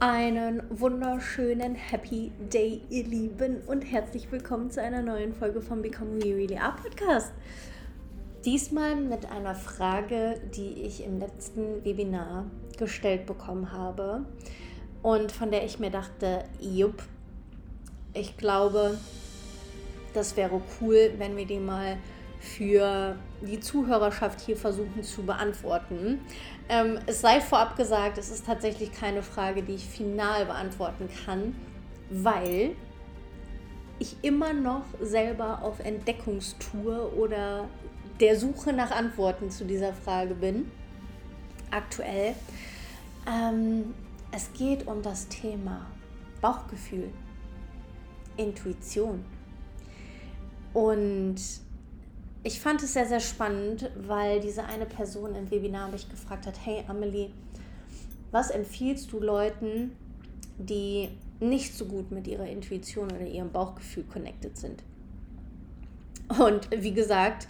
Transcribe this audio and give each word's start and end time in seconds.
Einen 0.00 0.62
wunderschönen 0.70 1.76
Happy 1.76 2.32
Day, 2.52 2.82
ihr 2.90 3.04
Lieben, 3.04 3.62
und 3.66 3.82
herzlich 3.82 4.30
willkommen 4.30 4.70
zu 4.70 4.82
einer 4.82 5.02
neuen 5.02 5.32
Folge 5.32 5.62
vom 5.62 5.82
Become 5.82 6.16
We 6.20 6.34
Really 6.34 6.58
Are 6.58 6.74
Podcast. 6.76 7.32
Diesmal 8.44 8.96
mit 8.96 9.30
einer 9.30 9.54
Frage, 9.54 10.40
die 10.54 10.82
ich 10.82 11.04
im 11.04 11.20
letzten 11.20 11.84
Webinar 11.84 12.46
gestellt 12.76 13.24
bekommen 13.24 13.72
habe 13.72 14.26
und 15.02 15.30
von 15.30 15.52
der 15.52 15.64
ich 15.64 15.78
mir 15.78 15.90
dachte, 15.90 16.44
jupp, 16.60 17.02
ich 18.14 18.36
glaube, 18.36 18.98
das 20.12 20.36
wäre 20.36 20.60
cool, 20.80 21.12
wenn 21.18 21.36
wir 21.36 21.46
die 21.46 21.60
mal 21.60 21.98
für 22.40 23.16
die 23.40 23.60
Zuhörerschaft 23.60 24.40
hier 24.40 24.56
versuchen 24.56 25.02
zu 25.02 25.22
beantworten. 25.22 26.20
Ähm, 26.68 26.98
es 27.06 27.20
sei 27.20 27.40
vorab 27.40 27.76
gesagt, 27.76 28.18
es 28.18 28.30
ist 28.30 28.46
tatsächlich 28.46 28.92
keine 28.92 29.22
Frage, 29.22 29.62
die 29.62 29.74
ich 29.74 29.84
final 29.84 30.46
beantworten 30.46 31.08
kann, 31.24 31.54
weil 32.10 32.74
ich 33.98 34.16
immer 34.22 34.52
noch 34.52 34.84
selber 35.00 35.62
auf 35.62 35.80
Entdeckungstour 35.80 37.12
oder 37.16 37.68
der 38.20 38.38
Suche 38.38 38.72
nach 38.72 38.90
Antworten 38.90 39.50
zu 39.50 39.64
dieser 39.64 39.92
Frage 39.92 40.34
bin. 40.34 40.70
Aktuell. 41.70 42.34
Ähm, 43.26 43.94
es 44.30 44.52
geht 44.52 44.86
um 44.86 45.02
das 45.02 45.28
Thema 45.28 45.86
Bauchgefühl, 46.40 47.10
Intuition. 48.36 49.24
Und 50.72 51.36
ich 52.44 52.60
fand 52.60 52.82
es 52.82 52.92
sehr, 52.92 53.06
sehr 53.06 53.20
spannend, 53.20 53.90
weil 53.96 54.38
diese 54.38 54.64
eine 54.64 54.84
Person 54.84 55.34
im 55.34 55.50
Webinar 55.50 55.90
mich 55.90 56.08
gefragt 56.10 56.46
hat, 56.46 56.54
hey 56.62 56.84
Amelie, 56.86 57.30
was 58.30 58.50
empfiehlst 58.50 59.10
du 59.12 59.18
Leuten, 59.18 59.96
die 60.58 61.08
nicht 61.40 61.74
so 61.74 61.86
gut 61.86 62.10
mit 62.10 62.26
ihrer 62.26 62.46
Intuition 62.46 63.10
oder 63.10 63.26
ihrem 63.26 63.50
Bauchgefühl 63.50 64.04
connected 64.04 64.58
sind? 64.58 64.82
Und 66.38 66.68
wie 66.70 66.92
gesagt, 66.92 67.48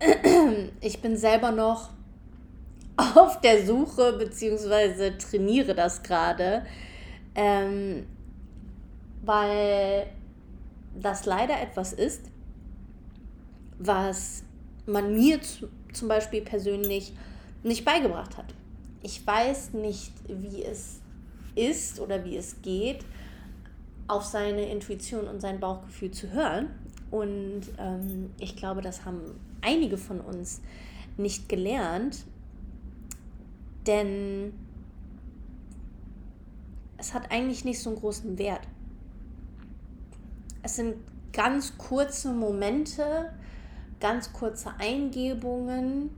ich 0.80 1.02
bin 1.02 1.16
selber 1.18 1.52
noch 1.52 1.90
auf 2.96 3.42
der 3.42 3.66
Suche 3.66 4.14
beziehungsweise 4.14 5.18
trainiere 5.18 5.74
das 5.74 6.02
gerade, 6.02 6.64
ähm, 7.34 8.06
weil 9.22 10.06
das 10.98 11.26
leider 11.26 11.60
etwas 11.60 11.92
ist, 11.92 12.22
was 13.78 14.42
man 14.86 15.14
mir 15.14 15.40
zum 15.92 16.08
Beispiel 16.08 16.42
persönlich 16.42 17.12
nicht 17.62 17.84
beigebracht 17.84 18.36
hat. 18.36 18.54
Ich 19.02 19.26
weiß 19.26 19.74
nicht, 19.74 20.12
wie 20.28 20.62
es 20.62 21.00
ist 21.54 22.00
oder 22.00 22.24
wie 22.24 22.36
es 22.36 22.62
geht, 22.62 23.04
auf 24.08 24.24
seine 24.24 24.70
Intuition 24.70 25.26
und 25.26 25.40
sein 25.40 25.58
Bauchgefühl 25.58 26.10
zu 26.10 26.30
hören. 26.30 26.68
Und 27.10 27.62
ähm, 27.78 28.30
ich 28.38 28.56
glaube, 28.56 28.82
das 28.82 29.04
haben 29.04 29.20
einige 29.62 29.96
von 29.96 30.20
uns 30.20 30.60
nicht 31.16 31.48
gelernt, 31.48 32.24
denn 33.86 34.52
es 36.98 37.14
hat 37.14 37.30
eigentlich 37.30 37.64
nicht 37.64 37.80
so 37.80 37.90
einen 37.90 37.98
großen 37.98 38.38
Wert. 38.38 38.66
Es 40.62 40.76
sind 40.76 40.96
ganz 41.32 41.76
kurze 41.78 42.32
Momente, 42.32 43.32
ganz 44.00 44.32
kurze 44.32 44.70
Eingebungen, 44.78 46.10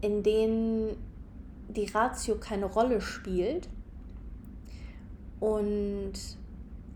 in 0.00 0.22
denen 0.22 0.96
die 1.68 1.86
Ratio 1.86 2.36
keine 2.36 2.66
Rolle 2.66 3.00
spielt. 3.00 3.68
Und 5.38 6.12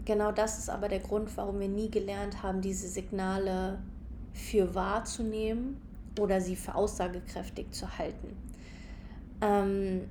genau 0.04 0.32
das 0.32 0.58
ist 0.58 0.70
aber 0.70 0.88
der 0.88 1.00
Grund, 1.00 1.36
warum 1.36 1.60
wir 1.60 1.68
nie 1.68 1.90
gelernt 1.90 2.42
haben, 2.42 2.60
diese 2.60 2.88
Signale 2.88 3.78
für 4.32 4.74
wahrzunehmen 4.74 5.80
oder 6.18 6.40
sie 6.40 6.56
für 6.56 6.74
aussagekräftig 6.74 7.70
zu 7.72 7.98
halten. 7.98 8.36
Ähm, 9.40 10.02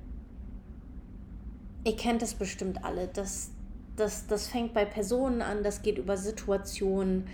ihr 1.84 1.96
kennt 1.96 2.22
das 2.22 2.34
bestimmt 2.34 2.84
alle. 2.84 3.08
Das, 3.08 3.50
das, 3.96 4.26
das 4.26 4.48
fängt 4.48 4.74
bei 4.74 4.84
Personen 4.84 5.42
an, 5.42 5.62
das 5.62 5.82
geht 5.82 5.98
über 5.98 6.16
Situationen. 6.16 7.26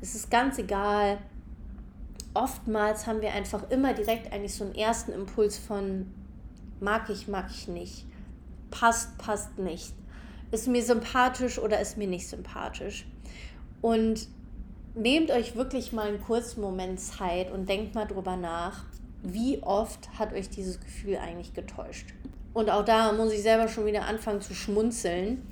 Es 0.00 0.14
ist 0.14 0.30
ganz 0.30 0.58
egal, 0.58 1.18
oftmals 2.36 3.06
haben 3.06 3.20
wir 3.20 3.32
einfach 3.32 3.70
immer 3.70 3.94
direkt 3.94 4.32
eigentlich 4.32 4.54
so 4.54 4.64
einen 4.64 4.74
ersten 4.74 5.12
Impuls 5.12 5.58
von 5.58 6.12
mag 6.80 7.08
ich, 7.10 7.26
mag 7.28 7.46
ich 7.50 7.68
nicht, 7.68 8.04
passt, 8.70 9.16
passt 9.18 9.58
nicht, 9.58 9.94
ist 10.50 10.68
mir 10.68 10.82
sympathisch 10.82 11.58
oder 11.58 11.80
ist 11.80 11.96
mir 11.96 12.06
nicht 12.06 12.28
sympathisch. 12.28 13.06
Und 13.80 14.28
nehmt 14.94 15.30
euch 15.30 15.56
wirklich 15.56 15.92
mal 15.92 16.08
einen 16.08 16.20
kurzen 16.20 16.60
Moment 16.60 17.00
Zeit 17.00 17.50
und 17.50 17.68
denkt 17.68 17.94
mal 17.94 18.06
drüber 18.06 18.36
nach, 18.36 18.84
wie 19.22 19.62
oft 19.62 20.08
hat 20.18 20.32
euch 20.32 20.48
dieses 20.48 20.80
Gefühl 20.80 21.16
eigentlich 21.16 21.54
getäuscht. 21.54 22.06
Und 22.54 22.70
auch 22.70 22.84
da 22.84 23.12
muss 23.12 23.32
ich 23.32 23.42
selber 23.42 23.68
schon 23.68 23.86
wieder 23.86 24.06
anfangen 24.06 24.40
zu 24.40 24.54
schmunzeln, 24.54 25.46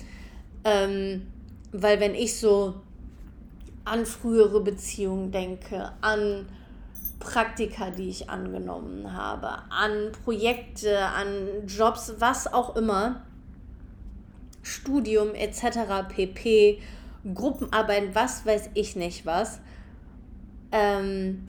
ähm, 0.64 1.26
weil 1.72 2.00
wenn 2.00 2.14
ich 2.14 2.38
so 2.38 2.74
an 3.84 4.06
frühere 4.06 4.60
Beziehungen 4.60 5.30
denke, 5.30 5.92
an 6.00 6.46
Praktika, 7.18 7.90
die 7.90 8.08
ich 8.08 8.30
angenommen 8.30 9.12
habe, 9.12 9.48
an 9.70 10.12
Projekte, 10.24 10.98
an 11.06 11.66
Jobs, 11.66 12.14
was 12.18 12.52
auch 12.52 12.76
immer, 12.76 13.22
Studium 14.62 15.34
etc., 15.34 16.06
pp, 16.08 16.80
Gruppenarbeit, 17.34 18.14
was 18.14 18.44
weiß 18.44 18.70
ich 18.74 18.96
nicht 18.96 19.24
was. 19.24 19.60
Ähm, 20.72 21.48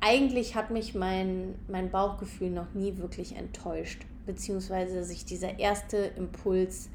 eigentlich 0.00 0.54
hat 0.54 0.70
mich 0.70 0.94
mein, 0.94 1.54
mein 1.66 1.90
Bauchgefühl 1.90 2.50
noch 2.50 2.74
nie 2.74 2.98
wirklich 2.98 3.36
enttäuscht, 3.36 4.02
beziehungsweise 4.26 5.02
sich 5.02 5.24
dieser 5.24 5.58
erste 5.58 5.96
Impuls 5.96 6.90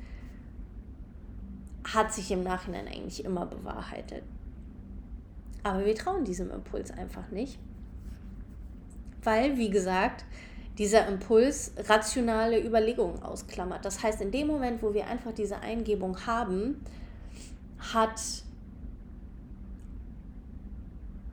hat 1.93 2.13
sich 2.13 2.29
im 2.31 2.43
Nachhinein 2.43 2.87
eigentlich 2.87 3.25
immer 3.25 3.45
bewahrheitet. 3.45 4.23
Aber 5.63 5.85
wir 5.85 5.95
trauen 5.95 6.23
diesem 6.23 6.51
Impuls 6.51 6.91
einfach 6.91 7.29
nicht. 7.31 7.59
Weil, 9.23 9.57
wie 9.57 9.69
gesagt, 9.69 10.25
dieser 10.77 11.07
Impuls 11.07 11.73
rationale 11.77 12.65
Überlegungen 12.65 13.21
ausklammert. 13.21 13.83
Das 13.83 14.01
heißt, 14.01 14.21
in 14.21 14.31
dem 14.31 14.47
Moment, 14.47 14.81
wo 14.81 14.93
wir 14.93 15.07
einfach 15.07 15.33
diese 15.33 15.59
Eingebung 15.59 16.25
haben, 16.25 16.81
hat 17.93 18.43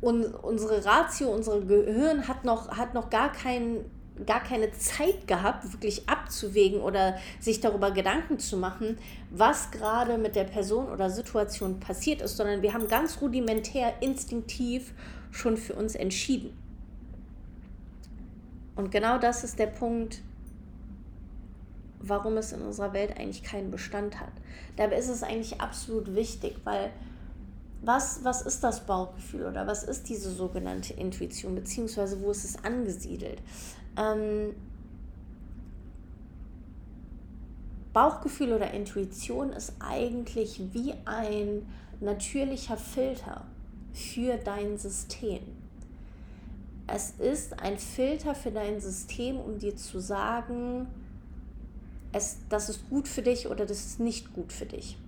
unsere 0.00 0.84
Ratio, 0.84 1.30
unser 1.30 1.60
Gehirn 1.60 2.28
hat 2.28 2.44
noch, 2.44 2.76
hat 2.76 2.94
noch 2.94 3.10
gar 3.10 3.32
keinen 3.32 3.84
gar 4.24 4.42
keine 4.42 4.72
Zeit 4.72 5.26
gehabt, 5.26 5.72
wirklich 5.72 6.08
abzuwägen 6.08 6.80
oder 6.80 7.18
sich 7.40 7.60
darüber 7.60 7.90
Gedanken 7.90 8.38
zu 8.38 8.56
machen, 8.56 8.96
was 9.30 9.70
gerade 9.70 10.16
mit 10.16 10.36
der 10.36 10.44
Person 10.44 10.88
oder 10.88 11.10
Situation 11.10 11.80
passiert 11.80 12.22
ist, 12.22 12.36
sondern 12.36 12.62
wir 12.62 12.72
haben 12.72 12.88
ganz 12.88 13.20
rudimentär, 13.20 13.94
instinktiv 14.00 14.94
schon 15.30 15.56
für 15.56 15.74
uns 15.74 15.94
entschieden. 15.94 16.56
Und 18.74 18.90
genau 18.90 19.18
das 19.18 19.44
ist 19.44 19.58
der 19.58 19.66
Punkt, 19.66 20.20
warum 22.00 22.36
es 22.36 22.52
in 22.52 22.62
unserer 22.62 22.92
Welt 22.92 23.16
eigentlich 23.18 23.42
keinen 23.42 23.70
Bestand 23.70 24.20
hat. 24.20 24.32
Dabei 24.76 24.96
ist 24.98 25.08
es 25.08 25.22
eigentlich 25.22 25.60
absolut 25.60 26.14
wichtig, 26.14 26.56
weil 26.64 26.90
was, 27.82 28.24
was 28.24 28.42
ist 28.42 28.62
das 28.64 28.86
Bauchgefühl 28.86 29.46
oder 29.46 29.66
was 29.66 29.84
ist 29.84 30.08
diese 30.08 30.30
sogenannte 30.30 30.94
Intuition, 30.94 31.54
beziehungsweise 31.54 32.20
wo 32.20 32.30
ist 32.30 32.44
es 32.44 32.64
angesiedelt? 32.64 33.40
Ähm, 33.96 34.54
Bauchgefühl 37.92 38.52
oder 38.52 38.72
Intuition 38.72 39.50
ist 39.50 39.72
eigentlich 39.78 40.60
wie 40.72 40.92
ein 41.06 41.66
natürlicher 42.00 42.76
Filter 42.76 43.44
für 43.94 44.36
dein 44.36 44.76
System. 44.76 45.40
Es 46.86 47.12
ist 47.12 47.58
ein 47.60 47.78
Filter 47.78 48.34
für 48.34 48.50
dein 48.50 48.80
System, 48.80 49.40
um 49.40 49.58
dir 49.58 49.76
zu 49.76 49.98
sagen, 49.98 50.86
es, 52.12 52.38
das 52.48 52.68
ist 52.68 52.88
gut 52.90 53.08
für 53.08 53.22
dich 53.22 53.48
oder 53.48 53.66
das 53.66 53.86
ist 53.86 54.00
nicht 54.00 54.32
gut 54.34 54.52
für 54.52 54.66
dich. 54.66 54.98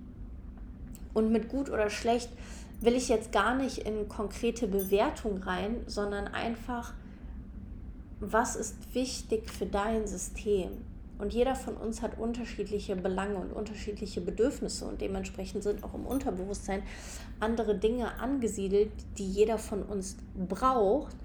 Und 1.15 1.31
mit 1.31 1.49
gut 1.49 1.71
oder 1.71 1.91
schlecht 1.91 2.31
will 2.81 2.95
ich 2.95 3.09
jetzt 3.09 3.33
gar 3.33 3.55
nicht 3.55 3.79
in 3.79 4.09
konkrete 4.09 4.67
Bewertung 4.67 5.43
rein, 5.43 5.77
sondern 5.87 6.29
einfach 6.29 6.95
was 8.21 8.57
ist 8.57 8.95
wichtig 8.95 9.51
für 9.51 9.67
dein 9.67 10.07
System. 10.07 10.85
Und 11.19 11.35
jeder 11.35 11.57
von 11.57 11.77
uns 11.77 12.01
hat 12.01 12.19
unterschiedliche 12.19 12.95
Belange 12.95 13.39
und 13.39 13.53
unterschiedliche 13.53 14.21
Bedürfnisse 14.21 14.85
und 14.85 15.01
dementsprechend 15.01 15.65
sind 15.65 15.83
auch 15.83 15.95
im 15.95 16.07
Unterbewusstsein 16.07 16.83
andere 17.41 17.77
Dinge 17.77 18.21
angesiedelt, 18.21 18.93
die 19.19 19.29
jeder 19.29 19.59
von 19.59 19.83
uns 19.83 20.17
braucht. 20.49 21.17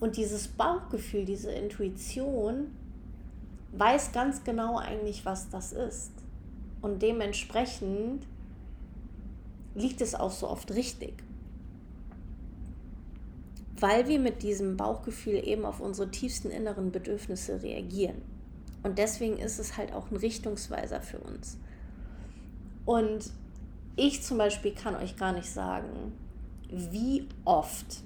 Und 0.00 0.16
dieses 0.16 0.48
Bauchgefühl, 0.48 1.24
diese 1.24 1.50
Intuition 1.50 2.68
weiß 3.72 4.12
ganz 4.12 4.44
genau 4.44 4.78
eigentlich, 4.78 5.24
was 5.24 5.48
das 5.48 5.72
ist. 5.72 6.12
Und 6.82 7.02
dementsprechend 7.02 8.26
liegt 9.74 10.00
es 10.02 10.14
auch 10.14 10.30
so 10.30 10.48
oft 10.48 10.70
richtig. 10.72 11.14
Weil 13.80 14.08
wir 14.08 14.18
mit 14.18 14.42
diesem 14.42 14.76
Bauchgefühl 14.76 15.46
eben 15.46 15.64
auf 15.64 15.80
unsere 15.80 16.10
tiefsten 16.10 16.50
inneren 16.50 16.90
Bedürfnisse 16.90 17.62
reagieren. 17.62 18.22
Und 18.82 18.98
deswegen 18.98 19.38
ist 19.38 19.58
es 19.58 19.76
halt 19.76 19.92
auch 19.92 20.10
ein 20.10 20.16
Richtungsweiser 20.16 21.00
für 21.00 21.18
uns. 21.18 21.58
Und 22.84 23.30
ich 23.96 24.22
zum 24.22 24.38
Beispiel 24.38 24.72
kann 24.72 24.96
euch 24.96 25.16
gar 25.16 25.32
nicht 25.32 25.50
sagen, 25.50 26.12
wie 26.70 27.28
oft, 27.44 28.02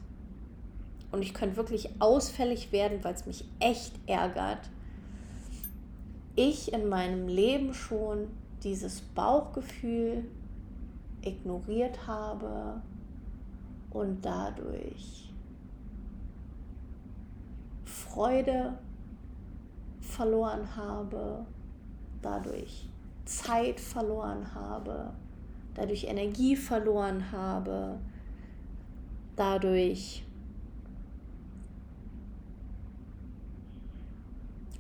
und 1.11 1.23
ich 1.23 1.35
könnte 1.35 1.57
wirklich 1.57 1.91
ausfällig 1.99 2.73
werden, 2.73 3.05
weil 3.05 3.15
es 3.15 3.27
mich 3.27 3.45
echt 3.61 3.93
ärgert, 4.07 4.71
ich 6.35 6.73
in 6.73 6.89
meinem 6.89 7.29
Leben 7.29 7.75
schon 7.75 8.29
dieses 8.65 9.03
Bauchgefühl 9.03 10.25
ignoriert 11.23 12.07
habe 12.07 12.81
und 13.91 14.25
dadurch 14.25 15.32
Freude 17.93 18.79
verloren 20.01 20.77
habe, 20.77 21.45
dadurch 22.23 22.89
Zeit 23.27 23.79
verloren 23.79 24.55
habe, 24.55 25.13
dadurch 25.75 26.05
Energie 26.05 26.57
verloren 26.57 27.31
habe, 27.31 27.99
dadurch 29.37 30.25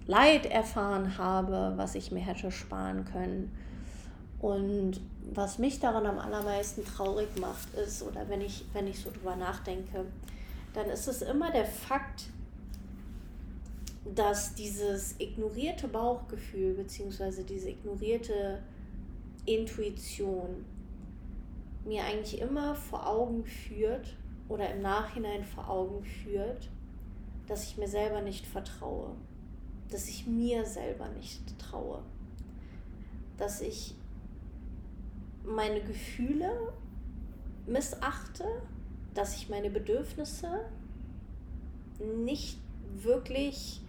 Leid 0.06 0.46
erfahren 0.46 1.16
habe, 1.16 1.74
was 1.76 1.94
ich 1.94 2.10
mir 2.10 2.20
hätte 2.20 2.50
sparen 2.50 3.04
können. 3.04 3.56
Und 4.40 5.00
was 5.32 5.58
mich 5.58 5.78
daran 5.78 6.06
am 6.06 6.18
allermeisten 6.18 6.84
traurig 6.84 7.28
macht, 7.38 7.72
ist, 7.74 8.02
oder 8.02 8.28
wenn 8.28 8.40
ich, 8.40 8.64
wenn 8.72 8.88
ich 8.88 8.98
so 8.98 9.10
drüber 9.10 9.36
nachdenke, 9.36 10.06
dann 10.74 10.86
ist 10.86 11.06
es 11.06 11.22
immer 11.22 11.52
der 11.52 11.66
Fakt, 11.66 12.24
dass 14.04 14.54
dieses 14.54 15.18
ignorierte 15.20 15.88
Bauchgefühl 15.88 16.74
bzw. 16.74 17.44
diese 17.44 17.70
ignorierte 17.70 18.62
Intuition 19.46 20.64
mir 21.84 22.04
eigentlich 22.04 22.40
immer 22.40 22.74
vor 22.74 23.06
Augen 23.06 23.44
führt 23.44 24.16
oder 24.48 24.72
im 24.72 24.82
Nachhinein 24.82 25.44
vor 25.44 25.68
Augen 25.68 26.04
führt, 26.04 26.68
dass 27.46 27.64
ich 27.64 27.76
mir 27.76 27.88
selber 27.88 28.20
nicht 28.20 28.46
vertraue, 28.46 29.14
dass 29.90 30.08
ich 30.08 30.26
mir 30.26 30.64
selber 30.64 31.08
nicht 31.08 31.58
traue, 31.58 32.02
dass 33.36 33.60
ich 33.60 33.94
meine 35.44 35.80
Gefühle 35.80 36.72
missachte, 37.66 38.44
dass 39.14 39.36
ich 39.36 39.48
meine 39.48 39.70
Bedürfnisse 39.70 40.66
nicht 42.16 42.58
wirklich 42.94 43.80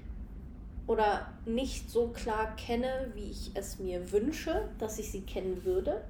oder 0.87 1.27
nicht 1.45 1.89
so 1.89 2.07
klar 2.07 2.55
kenne, 2.55 3.11
wie 3.13 3.31
ich 3.31 3.51
es 3.53 3.79
mir 3.79 4.11
wünsche, 4.11 4.69
dass 4.79 4.99
ich 4.99 5.11
sie 5.11 5.21
kennen 5.21 5.63
würde. 5.63 6.03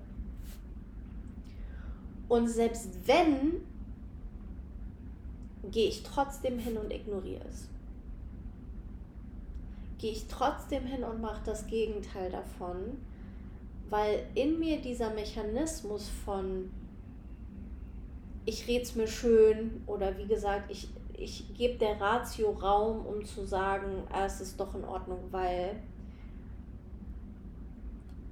Und 2.27 2.47
selbst 2.47 2.89
wenn, 3.05 3.61
gehe 5.71 5.87
ich 5.87 6.03
trotzdem 6.03 6.57
hin 6.57 6.77
und 6.77 6.91
ignoriere 6.91 7.45
es. 7.49 7.67
Gehe 9.99 10.11
ich 10.11 10.27
trotzdem 10.27 10.85
hin 10.85 11.03
und 11.03 11.21
mache 11.21 11.41
das 11.45 11.67
Gegenteil 11.67 12.31
davon, 12.31 12.97
weil 13.89 14.25
in 14.33 14.59
mir 14.59 14.81
dieser 14.81 15.13
Mechanismus 15.13 16.09
von 16.25 16.71
ich 18.45 18.67
rede 18.67 18.83
es 18.83 18.95
mir 18.95 19.07
schön 19.07 19.81
oder 19.87 20.17
wie 20.17 20.25
gesagt, 20.25 20.69
ich, 20.69 20.89
ich 21.23 21.53
gebe 21.55 21.77
der 21.77 21.99
Ratio 21.99 22.51
Raum, 22.51 23.05
um 23.05 23.23
zu 23.25 23.45
sagen, 23.45 24.03
ah, 24.11 24.25
es 24.25 24.41
ist 24.41 24.59
doch 24.59 24.75
in 24.75 24.83
Ordnung, 24.83 25.19
weil 25.31 25.81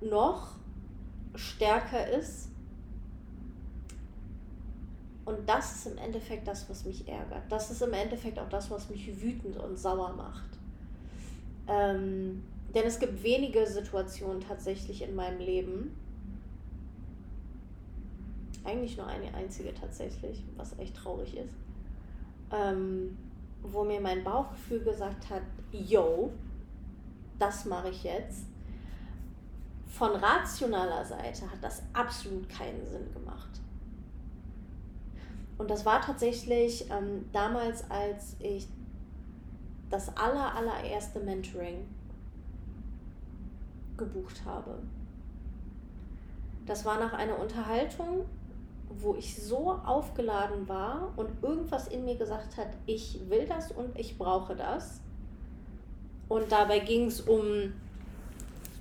noch 0.02 0.56
stärker 1.36 2.08
ist. 2.10 2.50
Und 5.24 5.48
das 5.48 5.76
ist 5.76 5.88
im 5.88 5.98
Endeffekt 5.98 6.48
das, 6.48 6.70
was 6.70 6.84
mich 6.84 7.08
ärgert. 7.08 7.44
Das 7.50 7.72
ist 7.72 7.82
im 7.82 7.94
Endeffekt 7.94 8.38
auch 8.40 8.50
das, 8.50 8.70
was 8.70 8.90
mich 8.90 9.22
wütend 9.22 9.56
und 9.58 9.78
sauer 9.78 10.14
macht. 10.14 10.50
Ähm, 11.68 12.44
denn 12.74 12.86
es 12.86 13.00
gibt 13.00 13.24
wenige 13.24 13.66
Situationen 13.66 14.42
tatsächlich 14.42 15.04
in 15.04 15.16
meinem 15.16 15.40
Leben, 15.40 15.96
eigentlich 18.64 18.98
nur 18.98 19.08
eine 19.08 19.34
einzige 19.34 19.74
tatsächlich, 19.74 20.44
was 20.58 20.78
echt 20.80 20.96
traurig 20.96 21.38
ist, 21.38 21.56
ähm, 22.52 23.18
wo 23.64 23.84
mir 23.84 24.02
mein 24.02 24.24
Bauchgefühl 24.24 24.84
gesagt 24.84 25.30
hat, 25.30 25.44
yo, 25.72 26.32
das 27.40 27.66
mache 27.66 27.90
ich 27.90 28.04
jetzt. 28.04 28.46
Von 29.88 30.12
rationaler 30.12 31.04
Seite 31.06 31.50
hat 31.52 31.62
das 31.62 31.84
absolut 31.94 32.48
keinen 32.50 32.86
Sinn 32.86 33.12
gemacht. 33.14 33.50
Und 35.58 35.70
das 35.70 35.86
war 35.86 36.02
tatsächlich 36.02 36.90
ähm, 36.90 37.26
damals, 37.32 37.90
als 37.92 38.36
ich 38.40 38.68
das 39.90 40.16
aller, 40.18 40.56
allererste 40.56 41.20
Mentoring 41.20 41.88
gebucht 43.98 44.42
habe. 44.46 44.80
Das 46.66 46.86
war 46.86 47.00
nach 47.00 47.14
einer 47.14 47.38
Unterhaltung 47.38 48.26
wo 49.00 49.16
ich 49.16 49.36
so 49.42 49.72
aufgeladen 49.86 50.68
war 50.68 51.14
und 51.16 51.30
irgendwas 51.44 51.88
in 51.88 52.06
mir 52.06 52.16
gesagt 52.16 52.58
hat, 52.58 52.68
ich 52.86 53.20
will 53.30 53.46
das 53.46 53.72
und 53.72 53.98
ich 53.98 54.18
brauche 54.18 54.56
das. 54.56 55.02
Und 56.28 56.52
dabei 56.52 56.80
ging 56.80 57.08
es 57.08 57.22
um 57.22 57.74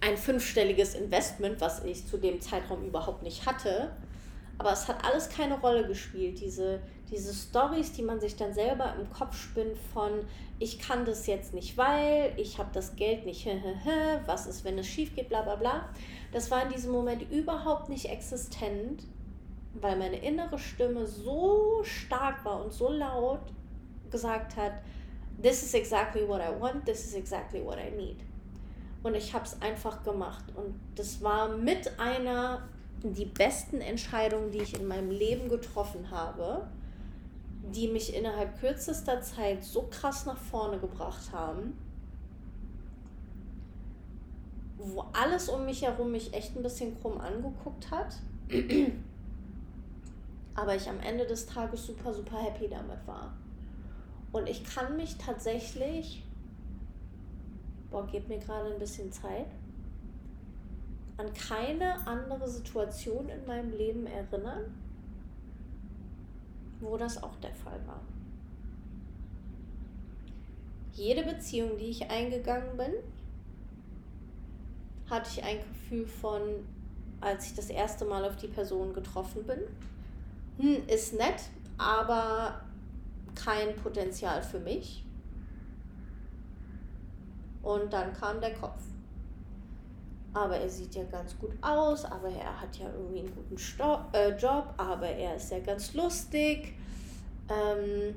ein 0.00 0.16
fünfstelliges 0.16 0.94
Investment, 0.94 1.60
was 1.60 1.84
ich 1.84 2.06
zu 2.06 2.16
dem 2.16 2.40
Zeitraum 2.40 2.84
überhaupt 2.84 3.22
nicht 3.22 3.46
hatte. 3.46 3.90
Aber 4.58 4.72
es 4.72 4.88
hat 4.88 5.04
alles 5.04 5.28
keine 5.28 5.58
Rolle 5.58 5.86
gespielt. 5.86 6.40
Diese, 6.40 6.80
diese 7.10 7.34
Stories, 7.34 7.92
die 7.92 8.02
man 8.02 8.20
sich 8.20 8.36
dann 8.36 8.52
selber 8.52 8.94
im 8.98 9.10
Kopf 9.10 9.36
spinnt 9.36 9.76
von, 9.92 10.10
ich 10.58 10.78
kann 10.78 11.04
das 11.04 11.26
jetzt 11.26 11.54
nicht, 11.54 11.76
weil 11.76 12.32
ich 12.36 12.58
habe 12.58 12.70
das 12.72 12.94
Geld 12.96 13.24
nicht, 13.24 13.46
was 14.26 14.46
ist, 14.46 14.64
wenn 14.64 14.78
es 14.78 14.86
schief 14.86 15.14
geht, 15.14 15.28
bla 15.28 15.42
bla 15.42 15.56
bla. 15.56 15.88
Das 16.32 16.50
war 16.50 16.62
in 16.62 16.72
diesem 16.72 16.92
Moment 16.92 17.30
überhaupt 17.30 17.88
nicht 17.88 18.06
existent 18.10 19.02
weil 19.74 19.96
meine 19.96 20.16
innere 20.16 20.58
Stimme 20.58 21.06
so 21.06 21.80
stark 21.82 22.44
war 22.44 22.64
und 22.64 22.72
so 22.72 22.90
laut 22.90 23.40
gesagt 24.10 24.56
hat, 24.56 24.72
this 25.40 25.62
is 25.62 25.74
exactly 25.74 26.26
what 26.26 26.40
I 26.40 26.60
want, 26.60 26.84
this 26.84 27.04
is 27.04 27.14
exactly 27.14 27.64
what 27.64 27.78
I 27.78 27.90
need. 27.96 28.18
Und 29.02 29.14
ich 29.14 29.32
habe 29.32 29.44
es 29.44 29.60
einfach 29.62 30.02
gemacht. 30.02 30.44
Und 30.54 30.74
das 30.94 31.22
war 31.22 31.48
mit 31.48 31.98
einer 31.98 32.68
die 33.02 33.24
besten 33.24 33.80
Entscheidungen, 33.80 34.50
die 34.50 34.58
ich 34.58 34.78
in 34.78 34.86
meinem 34.86 35.10
Leben 35.10 35.48
getroffen 35.48 36.10
habe, 36.10 36.68
die 37.74 37.88
mich 37.88 38.14
innerhalb 38.14 38.58
kürzester 38.60 39.22
Zeit 39.22 39.64
so 39.64 39.88
krass 39.90 40.26
nach 40.26 40.36
vorne 40.36 40.78
gebracht 40.78 41.32
haben, 41.32 41.78
wo 44.76 45.04
alles 45.12 45.48
um 45.48 45.64
mich 45.64 45.82
herum 45.82 46.10
mich 46.10 46.34
echt 46.34 46.56
ein 46.56 46.62
bisschen 46.62 46.98
krumm 47.00 47.20
angeguckt 47.20 47.90
hat 47.90 48.16
aber 50.54 50.74
ich 50.74 50.88
am 50.88 51.00
Ende 51.00 51.26
des 51.26 51.46
Tages 51.46 51.86
super, 51.86 52.12
super 52.12 52.38
happy 52.38 52.68
damit 52.68 53.06
war. 53.06 53.32
Und 54.32 54.48
ich 54.48 54.64
kann 54.64 54.96
mich 54.96 55.16
tatsächlich, 55.16 56.24
boah, 57.90 58.06
gebt 58.06 58.28
mir 58.28 58.38
gerade 58.38 58.72
ein 58.72 58.78
bisschen 58.78 59.10
Zeit, 59.10 59.46
an 61.16 61.32
keine 61.34 62.06
andere 62.06 62.48
Situation 62.48 63.28
in 63.28 63.46
meinem 63.46 63.70
Leben 63.76 64.06
erinnern, 64.06 64.74
wo 66.80 66.96
das 66.96 67.22
auch 67.22 67.36
der 67.36 67.54
Fall 67.54 67.80
war. 67.86 68.00
Jede 70.92 71.22
Beziehung, 71.22 71.76
die 71.78 71.86
ich 71.90 72.10
eingegangen 72.10 72.76
bin, 72.76 72.92
hatte 75.08 75.30
ich 75.30 75.44
ein 75.44 75.58
Gefühl 75.58 76.06
von, 76.06 76.40
als 77.20 77.46
ich 77.46 77.54
das 77.54 77.68
erste 77.68 78.04
Mal 78.04 78.24
auf 78.24 78.36
die 78.36 78.48
Person 78.48 78.94
getroffen 78.94 79.44
bin, 79.44 79.60
hm, 80.60 80.88
ist 80.88 81.14
nett, 81.14 81.42
aber 81.78 82.60
kein 83.34 83.74
Potenzial 83.76 84.42
für 84.42 84.60
mich. 84.60 85.04
Und 87.62 87.92
dann 87.92 88.12
kam 88.12 88.40
der 88.40 88.54
Kopf. 88.54 88.82
Aber 90.32 90.56
er 90.56 90.68
sieht 90.68 90.94
ja 90.94 91.02
ganz 91.04 91.36
gut 91.38 91.50
aus, 91.60 92.04
aber 92.04 92.28
er 92.28 92.60
hat 92.60 92.76
ja 92.76 92.88
irgendwie 92.88 93.20
einen 93.20 93.34
guten 93.34 93.58
Sto 93.58 93.98
äh, 94.12 94.30
Job, 94.36 94.72
aber 94.76 95.08
er 95.08 95.36
ist 95.36 95.50
ja 95.50 95.58
ganz 95.58 95.92
lustig. 95.94 96.74
Ähm, 97.48 98.14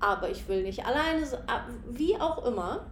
aber 0.00 0.30
ich 0.30 0.48
will 0.48 0.62
nicht 0.62 0.86
alleine, 0.86 1.26
wie 1.90 2.16
auch 2.16 2.44
immer. 2.46 2.86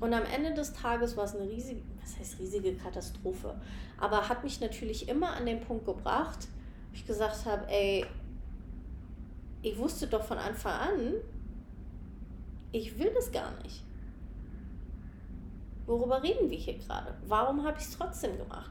Und 0.00 0.12
am 0.12 0.24
Ende 0.24 0.52
des 0.52 0.74
Tages 0.74 1.16
war 1.16 1.24
es 1.24 1.34
eine 1.34 1.48
riesige, 1.48 1.80
was 2.02 2.18
heißt 2.18 2.38
riesige 2.38 2.74
Katastrophe, 2.74 3.54
aber 3.98 4.28
hat 4.28 4.44
mich 4.44 4.60
natürlich 4.60 5.08
immer 5.08 5.34
an 5.34 5.46
den 5.46 5.60
Punkt 5.60 5.86
gebracht, 5.86 6.48
ich 6.96 7.06
gesagt 7.06 7.44
habe, 7.46 7.68
ey, 7.68 8.04
ich 9.62 9.76
wusste 9.78 10.06
doch 10.06 10.22
von 10.22 10.38
Anfang 10.38 10.72
an, 10.72 11.14
ich 12.72 12.98
will 12.98 13.12
das 13.14 13.30
gar 13.30 13.52
nicht. 13.62 13.82
Worüber 15.86 16.22
reden 16.22 16.50
wir 16.50 16.58
hier 16.58 16.78
gerade? 16.78 17.14
Warum 17.26 17.64
habe 17.64 17.78
ich 17.78 17.84
es 17.84 17.96
trotzdem 17.96 18.36
gemacht? 18.36 18.70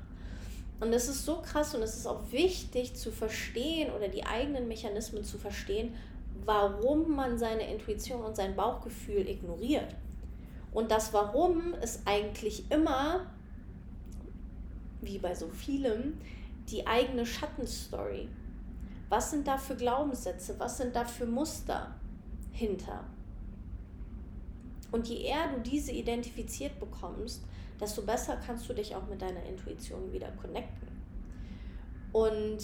Und 0.80 0.92
es 0.92 1.08
ist 1.08 1.26
so 1.26 1.38
krass 1.38 1.74
und 1.74 1.82
es 1.82 1.96
ist 1.96 2.06
auch 2.06 2.32
wichtig 2.32 2.96
zu 2.96 3.12
verstehen 3.12 3.94
oder 3.94 4.10
die 4.10 4.26
eigenen 4.26 4.68
Mechanismen 4.68 5.24
zu 5.24 5.38
verstehen, 5.38 5.96
warum 6.44 7.16
man 7.16 7.38
seine 7.38 7.72
Intuition 7.72 8.22
und 8.22 8.36
sein 8.36 8.56
Bauchgefühl 8.56 9.28
ignoriert. 9.30 9.96
Und 10.74 10.92
das 10.92 11.14
Warum 11.14 11.74
ist 11.76 12.02
eigentlich 12.06 12.70
immer, 12.70 13.26
wie 15.02 15.18
bei 15.18 15.34
so 15.34 15.48
vielem, 15.48 16.18
die 16.70 16.86
eigene 16.86 17.26
Schattenstory. 17.26 18.28
Was 19.10 19.32
sind 19.32 19.48
da 19.48 19.58
für 19.58 19.76
Glaubenssätze? 19.76 20.56
Was 20.58 20.78
sind 20.78 20.96
da 20.96 21.06
für 21.06 21.26
Muster 21.26 21.96
hinter? 22.52 23.04
Und 24.92 25.08
je 25.08 25.22
eher 25.22 25.50
du 25.54 25.62
diese 25.62 25.92
identifiziert 25.92 26.80
bekommst, 26.80 27.44
desto 27.80 28.02
besser 28.02 28.38
kannst 28.46 28.70
du 28.70 28.74
dich 28.74 28.96
auch 28.96 29.06
mit 29.08 29.22
deiner 29.22 29.44
Intuition 29.44 30.12
wieder 30.12 30.32
connecten. 30.42 30.88
Und 32.14 32.60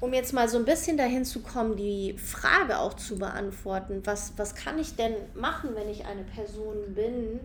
um 0.00 0.12
jetzt 0.12 0.32
mal 0.32 0.48
so 0.48 0.58
ein 0.58 0.64
bisschen 0.64 0.96
dahin 0.96 1.24
zu 1.24 1.40
kommen, 1.40 1.76
die 1.76 2.14
Frage 2.14 2.78
auch 2.78 2.94
zu 2.94 3.16
beantworten, 3.16 4.00
was, 4.04 4.32
was 4.36 4.54
kann 4.54 4.78
ich 4.78 4.96
denn 4.96 5.14
machen, 5.34 5.70
wenn 5.74 5.88
ich 5.88 6.04
eine 6.04 6.24
Person 6.24 6.94
bin, 6.94 7.40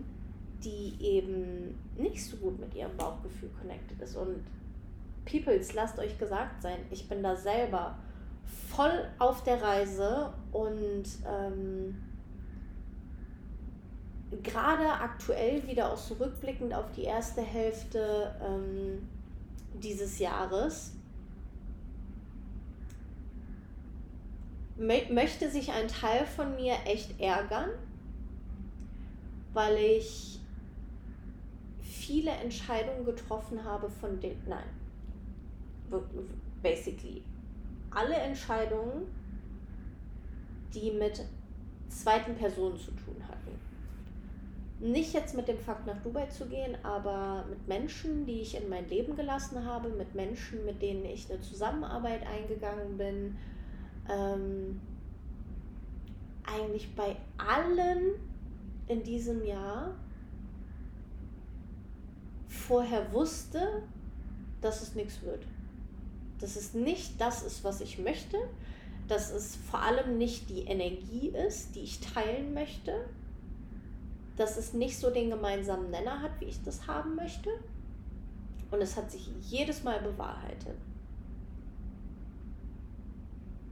die 0.64 0.94
eben 1.00 1.78
nicht 1.96 2.24
so 2.24 2.36
gut 2.36 2.58
mit 2.58 2.74
ihrem 2.74 2.96
Bauchgefühl 2.96 3.50
connected 3.60 4.00
ist. 4.02 4.16
Und 4.16 4.44
Peoples, 5.24 5.74
lasst 5.74 5.98
euch 5.98 6.18
gesagt 6.18 6.62
sein, 6.62 6.78
ich 6.90 7.08
bin 7.08 7.22
da 7.22 7.36
selber 7.36 7.98
voll 8.68 9.08
auf 9.18 9.42
der 9.44 9.62
Reise 9.62 10.32
und 10.52 11.04
ähm, 11.26 11.96
gerade 14.42 14.86
aktuell 14.86 15.66
wieder 15.66 15.92
auch 15.92 15.98
zurückblickend 15.98 16.72
auf 16.72 16.90
die 16.92 17.04
erste 17.04 17.42
Hälfte 17.42 18.34
ähm, 18.42 19.08
dieses 19.74 20.18
Jahres, 20.18 20.92
mö 24.76 24.94
möchte 25.10 25.50
sich 25.50 25.72
ein 25.72 25.88
Teil 25.88 26.24
von 26.24 26.56
mir 26.56 26.74
echt 26.86 27.20
ärgern, 27.20 27.70
weil 29.52 29.76
ich 29.76 30.40
viele 31.82 32.30
Entscheidungen 32.30 33.04
getroffen 33.04 33.64
habe 33.64 33.90
von 33.90 34.20
den, 34.20 34.36
nein, 34.46 34.79
basically 36.62 37.22
alle 37.90 38.14
Entscheidungen, 38.14 39.06
die 40.72 40.92
mit 40.92 41.24
zweiten 41.88 42.34
Personen 42.36 42.78
zu 42.78 42.92
tun 42.92 43.16
hatten 43.26 43.40
nicht 44.80 45.12
jetzt 45.12 45.36
mit 45.36 45.46
dem 45.46 45.58
Fakt 45.58 45.86
nach 45.86 45.98
Dubai 46.02 46.26
zu 46.26 46.46
gehen, 46.46 46.76
aber 46.82 47.44
mit 47.48 47.68
Menschen, 47.68 48.24
die 48.24 48.40
ich 48.40 48.60
in 48.60 48.68
mein 48.68 48.88
Leben 48.88 49.14
gelassen 49.14 49.64
habe, 49.64 49.90
mit 49.90 50.14
Menschen, 50.14 50.64
mit 50.64 50.80
denen 50.80 51.04
ich 51.04 51.30
eine 51.30 51.40
Zusammenarbeit 51.40 52.26
eingegangen 52.26 52.96
bin. 52.96 53.36
Ähm, 54.08 54.80
eigentlich 56.44 56.94
bei 56.96 57.14
allen 57.36 58.14
in 58.88 59.02
diesem 59.02 59.44
Jahr 59.44 59.94
vorher 62.48 63.12
wusste, 63.12 63.82
dass 64.62 64.80
es 64.80 64.94
nichts 64.94 65.22
wird. 65.22 65.44
Dass 66.40 66.56
es 66.56 66.74
nicht 66.74 67.20
das 67.20 67.42
ist, 67.42 67.64
was 67.64 67.80
ich 67.80 67.98
möchte, 67.98 68.38
dass 69.08 69.30
es 69.30 69.56
vor 69.56 69.82
allem 69.82 70.18
nicht 70.18 70.48
die 70.48 70.62
Energie 70.62 71.28
ist, 71.28 71.74
die 71.74 71.80
ich 71.80 72.00
teilen 72.00 72.54
möchte, 72.54 72.92
dass 74.36 74.56
es 74.56 74.72
nicht 74.72 74.98
so 74.98 75.10
den 75.10 75.30
gemeinsamen 75.30 75.90
Nenner 75.90 76.22
hat, 76.22 76.40
wie 76.40 76.46
ich 76.46 76.62
das 76.62 76.86
haben 76.86 77.16
möchte. 77.16 77.50
Und 78.70 78.80
es 78.80 78.96
hat 78.96 79.10
sich 79.10 79.28
jedes 79.42 79.82
Mal 79.82 80.00
bewahrheitet. 80.00 80.76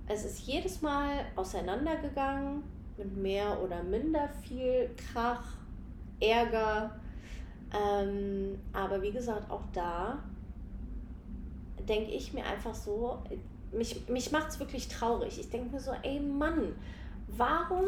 Es 0.08 0.24
ist 0.24 0.40
jedes 0.40 0.82
Mal 0.82 1.26
auseinandergegangen 1.36 2.64
mit 2.96 3.16
mehr 3.16 3.62
oder 3.62 3.82
minder 3.82 4.28
viel 4.42 4.90
Krach, 4.96 5.56
Ärger. 6.18 6.98
Ähm, 7.72 8.58
aber 8.72 9.00
wie 9.02 9.12
gesagt, 9.12 9.50
auch 9.50 9.64
da 9.72 10.18
denke 11.88 12.10
ich 12.10 12.32
mir 12.32 12.44
einfach 12.44 12.74
so, 12.74 13.18
mich, 13.72 14.08
mich 14.08 14.32
macht 14.32 14.50
es 14.50 14.60
wirklich 14.60 14.88
traurig. 14.88 15.38
Ich 15.38 15.50
denke 15.50 15.74
mir 15.74 15.80
so, 15.80 15.92
ey 16.02 16.20
Mann, 16.20 16.74
warum 17.28 17.86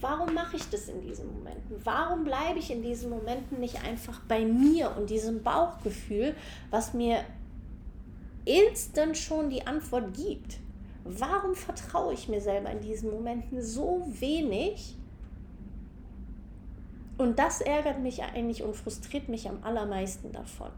Warum 0.00 0.32
mache 0.32 0.56
ich 0.56 0.68
das 0.70 0.88
in 0.88 1.00
diesen 1.00 1.26
Momenten? 1.26 1.76
Warum 1.82 2.22
bleibe 2.22 2.60
ich 2.60 2.70
in 2.70 2.82
diesen 2.82 3.10
Momenten 3.10 3.58
nicht 3.58 3.84
einfach 3.84 4.20
bei 4.28 4.44
mir 4.44 4.96
und 4.96 5.10
diesem 5.10 5.42
Bauchgefühl, 5.42 6.36
was 6.70 6.94
mir 6.94 7.24
instant 8.44 9.16
schon 9.16 9.50
die 9.50 9.66
Antwort 9.66 10.14
gibt? 10.14 10.58
Warum 11.02 11.54
vertraue 11.54 12.14
ich 12.14 12.28
mir 12.28 12.40
selber 12.40 12.70
in 12.70 12.80
diesen 12.80 13.10
Momenten 13.10 13.60
so 13.60 14.06
wenig? 14.20 14.94
Und 17.16 17.40
das 17.40 17.60
ärgert 17.60 17.98
mich 17.98 18.22
eigentlich 18.22 18.62
und 18.62 18.76
frustriert 18.76 19.28
mich 19.28 19.48
am 19.48 19.64
allermeisten 19.64 20.30
davon. 20.30 20.70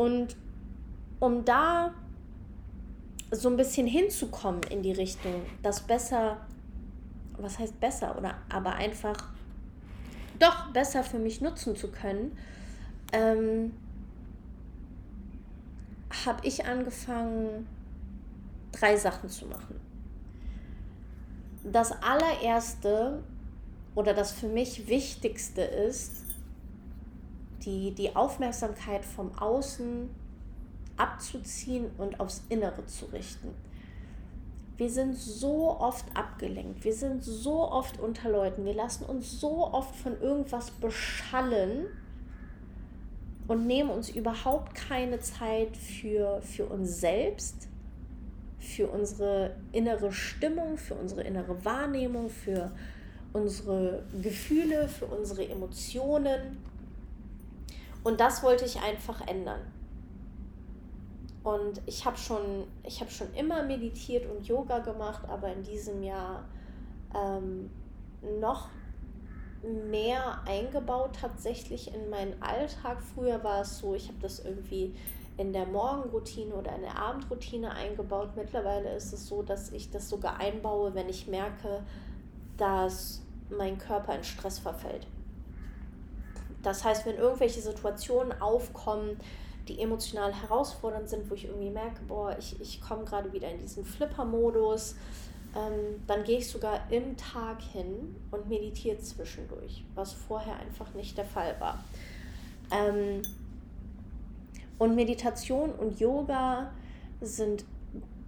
Und 0.00 0.34
um 1.18 1.44
da 1.44 1.92
so 3.30 3.50
ein 3.50 3.58
bisschen 3.58 3.86
hinzukommen 3.86 4.62
in 4.70 4.82
die 4.82 4.92
Richtung, 4.92 5.42
das 5.62 5.80
besser 5.80 6.38
was 7.42 7.58
heißt 7.58 7.78
besser 7.80 8.16
oder 8.16 8.36
aber 8.48 8.74
einfach 8.74 9.16
doch 10.38 10.72
besser 10.72 11.02
für 11.02 11.18
mich 11.18 11.40
nutzen 11.40 11.76
zu 11.76 11.90
können, 11.90 12.36
ähm, 13.12 13.72
habe 16.24 16.46
ich 16.46 16.64
angefangen, 16.64 17.66
drei 18.72 18.96
Sachen 18.96 19.28
zu 19.28 19.46
machen. 19.46 19.80
Das 21.62 21.92
allererste 22.02 23.22
oder 23.94 24.14
das 24.14 24.32
für 24.32 24.48
mich 24.48 24.88
wichtigste 24.88 25.60
ist, 25.60 26.29
die, 27.64 27.92
die 27.92 28.14
Aufmerksamkeit 28.14 29.04
vom 29.04 29.36
Außen 29.38 30.10
abzuziehen 30.96 31.86
und 31.98 32.20
aufs 32.20 32.42
Innere 32.48 32.84
zu 32.86 33.06
richten. 33.06 33.54
Wir 34.76 34.90
sind 34.90 35.14
so 35.14 35.78
oft 35.78 36.04
abgelenkt, 36.14 36.84
wir 36.84 36.94
sind 36.94 37.22
so 37.22 37.70
oft 37.70 38.00
unter 38.00 38.30
Leuten, 38.30 38.64
wir 38.64 38.74
lassen 38.74 39.04
uns 39.04 39.38
so 39.38 39.72
oft 39.72 39.94
von 39.94 40.18
irgendwas 40.20 40.70
beschallen 40.70 41.86
und 43.46 43.66
nehmen 43.66 43.90
uns 43.90 44.08
überhaupt 44.08 44.74
keine 44.74 45.20
Zeit 45.20 45.76
für, 45.76 46.40
für 46.40 46.66
uns 46.66 47.00
selbst, 47.00 47.68
für 48.58 48.88
unsere 48.88 49.56
innere 49.72 50.12
Stimmung, 50.12 50.78
für 50.78 50.94
unsere 50.94 51.22
innere 51.22 51.62
Wahrnehmung, 51.64 52.30
für 52.30 52.70
unsere 53.32 54.02
Gefühle, 54.22 54.88
für 54.88 55.06
unsere 55.06 55.48
Emotionen. 55.48 56.58
Und 58.02 58.20
das 58.20 58.42
wollte 58.42 58.64
ich 58.64 58.80
einfach 58.80 59.26
ändern. 59.26 59.60
Und 61.42 61.80
ich 61.86 62.04
habe 62.04 62.16
schon, 62.16 62.66
hab 62.84 63.10
schon 63.10 63.32
immer 63.34 63.62
meditiert 63.62 64.30
und 64.30 64.46
Yoga 64.46 64.80
gemacht, 64.80 65.22
aber 65.28 65.52
in 65.52 65.62
diesem 65.62 66.02
Jahr 66.02 66.44
ähm, 67.14 67.70
noch 68.40 68.68
mehr 69.62 70.40
eingebaut 70.46 71.16
tatsächlich 71.20 71.94
in 71.94 72.10
meinen 72.10 72.40
Alltag. 72.42 73.02
Früher 73.02 73.42
war 73.44 73.62
es 73.62 73.78
so, 73.78 73.94
ich 73.94 74.08
habe 74.08 74.18
das 74.20 74.40
irgendwie 74.40 74.94
in 75.36 75.52
der 75.52 75.66
Morgenroutine 75.66 76.54
oder 76.54 76.74
in 76.74 76.82
der 76.82 76.98
Abendroutine 76.98 77.70
eingebaut. 77.70 78.30
Mittlerweile 78.36 78.94
ist 78.94 79.12
es 79.12 79.26
so, 79.26 79.42
dass 79.42 79.72
ich 79.72 79.90
das 79.90 80.08
sogar 80.08 80.38
einbaue, 80.38 80.94
wenn 80.94 81.08
ich 81.08 81.26
merke, 81.26 81.82
dass 82.56 83.22
mein 83.48 83.78
Körper 83.78 84.14
in 84.16 84.24
Stress 84.24 84.58
verfällt. 84.58 85.06
Das 86.62 86.84
heißt, 86.84 87.06
wenn 87.06 87.16
irgendwelche 87.16 87.60
Situationen 87.60 88.40
aufkommen, 88.40 89.16
die 89.68 89.80
emotional 89.80 90.32
herausfordernd 90.34 91.08
sind, 91.08 91.30
wo 91.30 91.34
ich 91.34 91.44
irgendwie 91.44 91.70
merke, 91.70 92.00
boah, 92.06 92.36
ich, 92.38 92.60
ich 92.60 92.80
komme 92.80 93.04
gerade 93.04 93.32
wieder 93.32 93.50
in 93.50 93.58
diesen 93.58 93.84
Flipper-Modus, 93.84 94.96
ähm, 95.54 96.02
dann 96.06 96.24
gehe 96.24 96.38
ich 96.38 96.48
sogar 96.48 96.80
im 96.90 97.16
Tag 97.16 97.60
hin 97.62 98.14
und 98.30 98.48
meditiere 98.48 98.98
zwischendurch, 98.98 99.84
was 99.94 100.12
vorher 100.12 100.56
einfach 100.56 100.92
nicht 100.94 101.16
der 101.18 101.24
Fall 101.24 101.56
war. 101.58 101.82
Ähm, 102.70 103.22
und 104.78 104.94
Meditation 104.94 105.72
und 105.72 106.00
Yoga 106.00 106.72
sind 107.20 107.64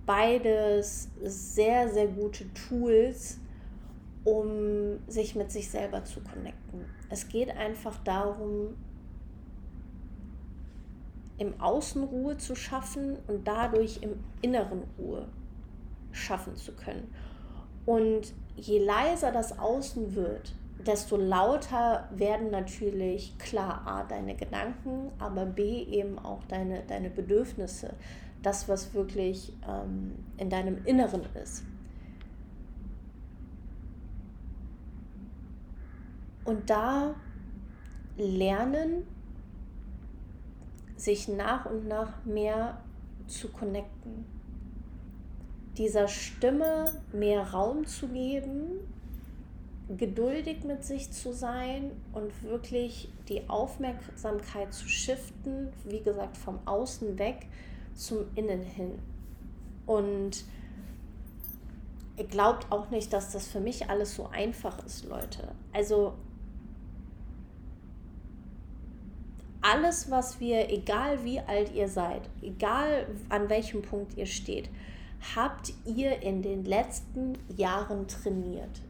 beides 0.05 1.09
sehr, 1.23 1.89
sehr 1.89 2.09
gute 2.09 2.53
Tools, 2.55 3.39
um 4.25 4.99
sich 5.09 5.35
mit 5.35 5.51
sich 5.51 5.71
selber 5.71 6.05
zu 6.05 6.21
connecten. 6.21 6.85
Es 7.13 7.29
geht 7.29 7.55
einfach 7.55 7.99
darum, 8.05 8.75
im 11.37 11.61
Außen 11.61 12.05
Ruhe 12.05 12.39
zu 12.39 12.55
schaffen 12.55 13.19
und 13.27 13.47
dadurch 13.47 13.99
im 14.01 14.25
Inneren 14.41 14.85
Ruhe 14.99 15.29
schaffen 16.11 16.57
zu 16.57 16.73
können. 16.73 17.13
Und 17.85 18.33
je 18.57 18.79
leiser 18.79 19.31
das 19.31 19.59
Außen 19.59 20.15
wird, 20.15 20.55
desto 20.87 21.19
lauter 21.19 22.09
werden 22.13 22.51
natürlich 22.51 23.37
klar 23.37 23.87
A, 23.87 24.05
deine 24.05 24.35
Gedanken, 24.35 25.13
aber 25.19 25.45
B, 25.45 25.83
eben 25.83 26.19
auch 26.19 26.43
deine, 26.45 26.83
deine 26.89 27.11
Bedürfnisse. 27.11 27.93
Das, 28.43 28.71
was 28.71 28.95
wirklich 28.95 29.53
ähm, 29.69 30.15
in 30.39 30.49
deinem 30.49 30.83
Inneren 30.87 31.25
ist. 31.43 31.63
Und 36.45 36.71
da 36.71 37.15
lernen, 38.17 39.05
sich 40.97 41.29
nach 41.29 41.67
und 41.67 41.89
nach 41.89 42.25
mehr 42.25 42.81
zu 43.27 43.49
connecten. 43.49 44.25
Dieser 45.77 46.07
Stimme 46.07 46.85
mehr 47.13 47.53
Raum 47.53 47.87
zu 47.87 48.09
geben, 48.09 48.81
geduldig 49.97 50.65
mit 50.65 50.85
sich 50.85 51.11
zu 51.11 51.33
sein 51.33 51.91
und 52.13 52.43
wirklich 52.43 53.09
die 53.29 53.49
Aufmerksamkeit 53.49 54.73
zu 54.73 54.89
shiften, 54.89 55.69
wie 55.85 56.01
gesagt, 56.01 56.37
vom 56.37 56.59
Außen 56.67 57.19
weg 57.19 57.49
zum 57.95 58.27
Innen 58.35 58.63
hin. 58.63 58.99
Und 59.87 60.45
ihr 62.17 62.27
glaubt 62.27 62.71
auch 62.71 62.91
nicht, 62.91 63.13
dass 63.13 63.33
das 63.33 63.49
für 63.49 63.61
mich 63.61 63.91
alles 63.91 64.15
so 64.15 64.29
einfach 64.29 64.85
ist, 64.85 65.05
Leute. 65.07 65.49
Also 65.73 66.15
alles, 69.63 70.11
was 70.11 70.41
wir, 70.41 70.71
egal 70.71 71.25
wie 71.25 71.41
alt 71.41 71.73
ihr 71.73 71.89
seid, 71.89 72.23
egal 72.43 73.07
an 73.29 73.49
welchem 73.49 73.83
Punkt 73.83 74.17
ihr 74.17 74.27
steht, 74.27 74.69
habt 75.37 75.73
ihr 75.87 76.21
in 76.21 76.43
den 76.43 76.65
letzten 76.65 77.39
Jahren 77.57 78.09
trainiert. 78.09 78.81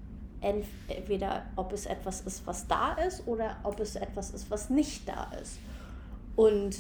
Entweder 0.41 1.45
ob 1.55 1.73
es 1.73 1.87
etwas 1.87 2.23
ist, 2.23 2.47
was 2.47 2.67
da 2.67 2.95
ist, 2.95 3.29
oder 3.29 3.59
ob 3.63 3.79
es 3.79 3.95
etwas 3.95 4.31
ist, 4.31 4.51
was 4.51 4.71
nicht 4.71 5.09
da 5.09 5.31
ist. 5.41 5.59
Und 6.35 6.79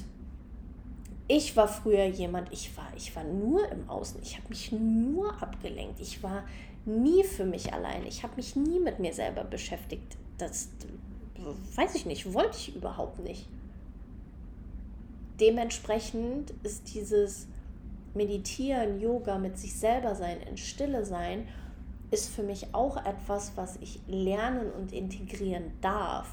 ich 1.29 1.55
war 1.57 1.69
früher 1.69 2.07
jemand, 2.07 2.51
ich 2.53 2.77
war, 2.77 2.89
ich 2.97 3.15
war 3.15 3.25
nur 3.25 3.71
im 3.71 3.89
Außen, 3.89 4.21
ich 4.23 4.37
habe 4.37 4.49
mich 4.49 4.73
nur 4.73 5.41
abgelenkt, 5.41 6.01
ich 6.01 6.23
war 6.23 6.45
nie 6.85 7.23
für 7.23 7.45
mich 7.45 7.73
allein, 7.73 8.05
ich 8.07 8.23
habe 8.25 8.37
mich 8.37 8.57
nie 8.57 8.81
mit 8.81 8.99
mir 8.99 9.13
selber 9.13 9.45
beschäftigt. 9.45 10.17
Das 10.39 10.71
weiß 11.77 11.95
ich 11.95 12.07
nicht, 12.07 12.33
wollte 12.33 12.57
ich 12.57 12.75
überhaupt 12.75 13.21
nicht 13.21 13.47
dementsprechend 15.43 16.53
ist 16.63 16.95
dieses 16.95 17.49
Meditieren, 18.15 19.01
Yoga, 19.01 19.39
mit 19.39 19.59
sich 19.59 19.75
selber 19.75 20.15
sein, 20.15 20.41
in 20.49 20.57
Stille 20.57 21.05
sein, 21.05 21.49
ist 22.13 22.29
für 22.29 22.45
mich 22.45 22.73
auch 22.73 23.05
etwas, 23.05 23.57
was 23.57 23.77
ich 23.81 24.01
lernen 24.07 24.71
und 24.71 24.93
integrieren 24.93 25.73
darf. 25.81 26.29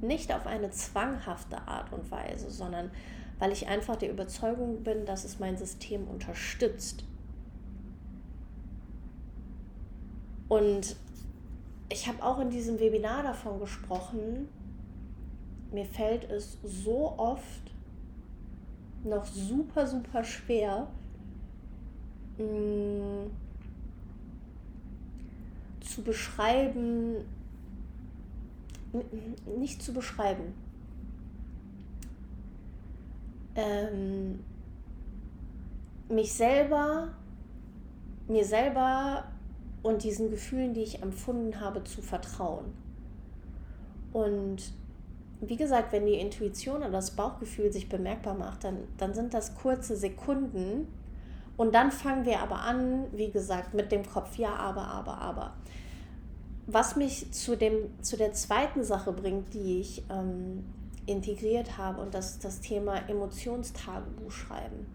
Nicht 0.00 0.32
auf 0.32 0.46
eine 0.46 0.70
zwanghafte 0.70 1.60
Art 1.68 1.92
und 1.92 2.10
Weise, 2.10 2.50
sondern 2.50 2.90
weil 3.38 3.52
ich 3.52 3.68
einfach 3.68 3.96
der 3.96 4.10
Überzeugung 4.10 4.82
bin, 4.82 5.04
dass 5.04 5.24
es 5.24 5.38
mein 5.38 5.58
System 5.58 6.08
unterstützt. 6.08 7.04
Und 10.48 10.96
ich 11.90 12.08
habe 12.08 12.22
auch 12.22 12.38
in 12.38 12.48
diesem 12.48 12.80
Webinar 12.80 13.24
davon 13.24 13.60
gesprochen, 13.60 14.48
mir 15.74 15.84
fällt 15.84 16.30
es 16.30 16.56
so 16.62 17.14
oft 17.18 17.72
noch 19.02 19.26
super, 19.26 19.86
super 19.86 20.22
schwer, 20.22 20.86
mh, 22.38 22.44
mm, 22.44 23.30
zu 25.80 26.02
beschreiben, 26.02 27.16
nicht 29.58 29.82
zu 29.82 29.92
beschreiben. 29.92 30.54
Ähm, 33.56 34.40
mich 36.08 36.32
selber, 36.32 37.08
mir 38.28 38.44
selber 38.44 39.24
und 39.82 40.02
diesen 40.02 40.30
Gefühlen, 40.30 40.72
die 40.72 40.82
ich 40.82 41.02
empfunden 41.02 41.60
habe, 41.60 41.84
zu 41.84 42.00
vertrauen. 42.00 42.72
Und 44.12 44.72
wie 45.48 45.56
gesagt, 45.56 45.92
wenn 45.92 46.06
die 46.06 46.14
Intuition 46.14 46.78
oder 46.78 46.90
das 46.90 47.12
Bauchgefühl 47.12 47.72
sich 47.72 47.88
bemerkbar 47.88 48.34
macht, 48.34 48.64
dann, 48.64 48.78
dann 48.98 49.14
sind 49.14 49.34
das 49.34 49.54
kurze 49.54 49.96
Sekunden. 49.96 50.88
Und 51.56 51.74
dann 51.74 51.90
fangen 51.92 52.24
wir 52.24 52.40
aber 52.40 52.60
an, 52.60 53.06
wie 53.12 53.30
gesagt, 53.30 53.74
mit 53.74 53.92
dem 53.92 54.04
Kopf, 54.04 54.36
ja, 54.36 54.54
aber, 54.54 54.86
aber, 54.86 55.18
aber. 55.18 55.54
Was 56.66 56.96
mich 56.96 57.32
zu, 57.32 57.56
dem, 57.56 58.02
zu 58.02 58.16
der 58.16 58.32
zweiten 58.32 58.82
Sache 58.82 59.12
bringt, 59.12 59.54
die 59.54 59.80
ich 59.80 60.04
ähm, 60.10 60.64
integriert 61.06 61.78
habe, 61.78 62.00
und 62.00 62.14
das 62.14 62.32
ist 62.32 62.44
das 62.44 62.60
Thema 62.60 62.96
Emotionstagebuch 63.08 64.30
schreiben. 64.30 64.86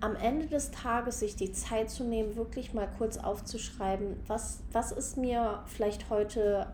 Am 0.00 0.14
Ende 0.16 0.46
des 0.46 0.70
Tages 0.70 1.20
sich 1.20 1.36
die 1.36 1.52
Zeit 1.52 1.90
zu 1.90 2.04
nehmen, 2.04 2.36
wirklich 2.36 2.72
mal 2.72 2.88
kurz 2.98 3.18
aufzuschreiben, 3.18 4.16
was, 4.26 4.60
was 4.72 4.92
ist 4.92 5.16
mir 5.16 5.62
vielleicht 5.66 6.08
heute 6.08 6.68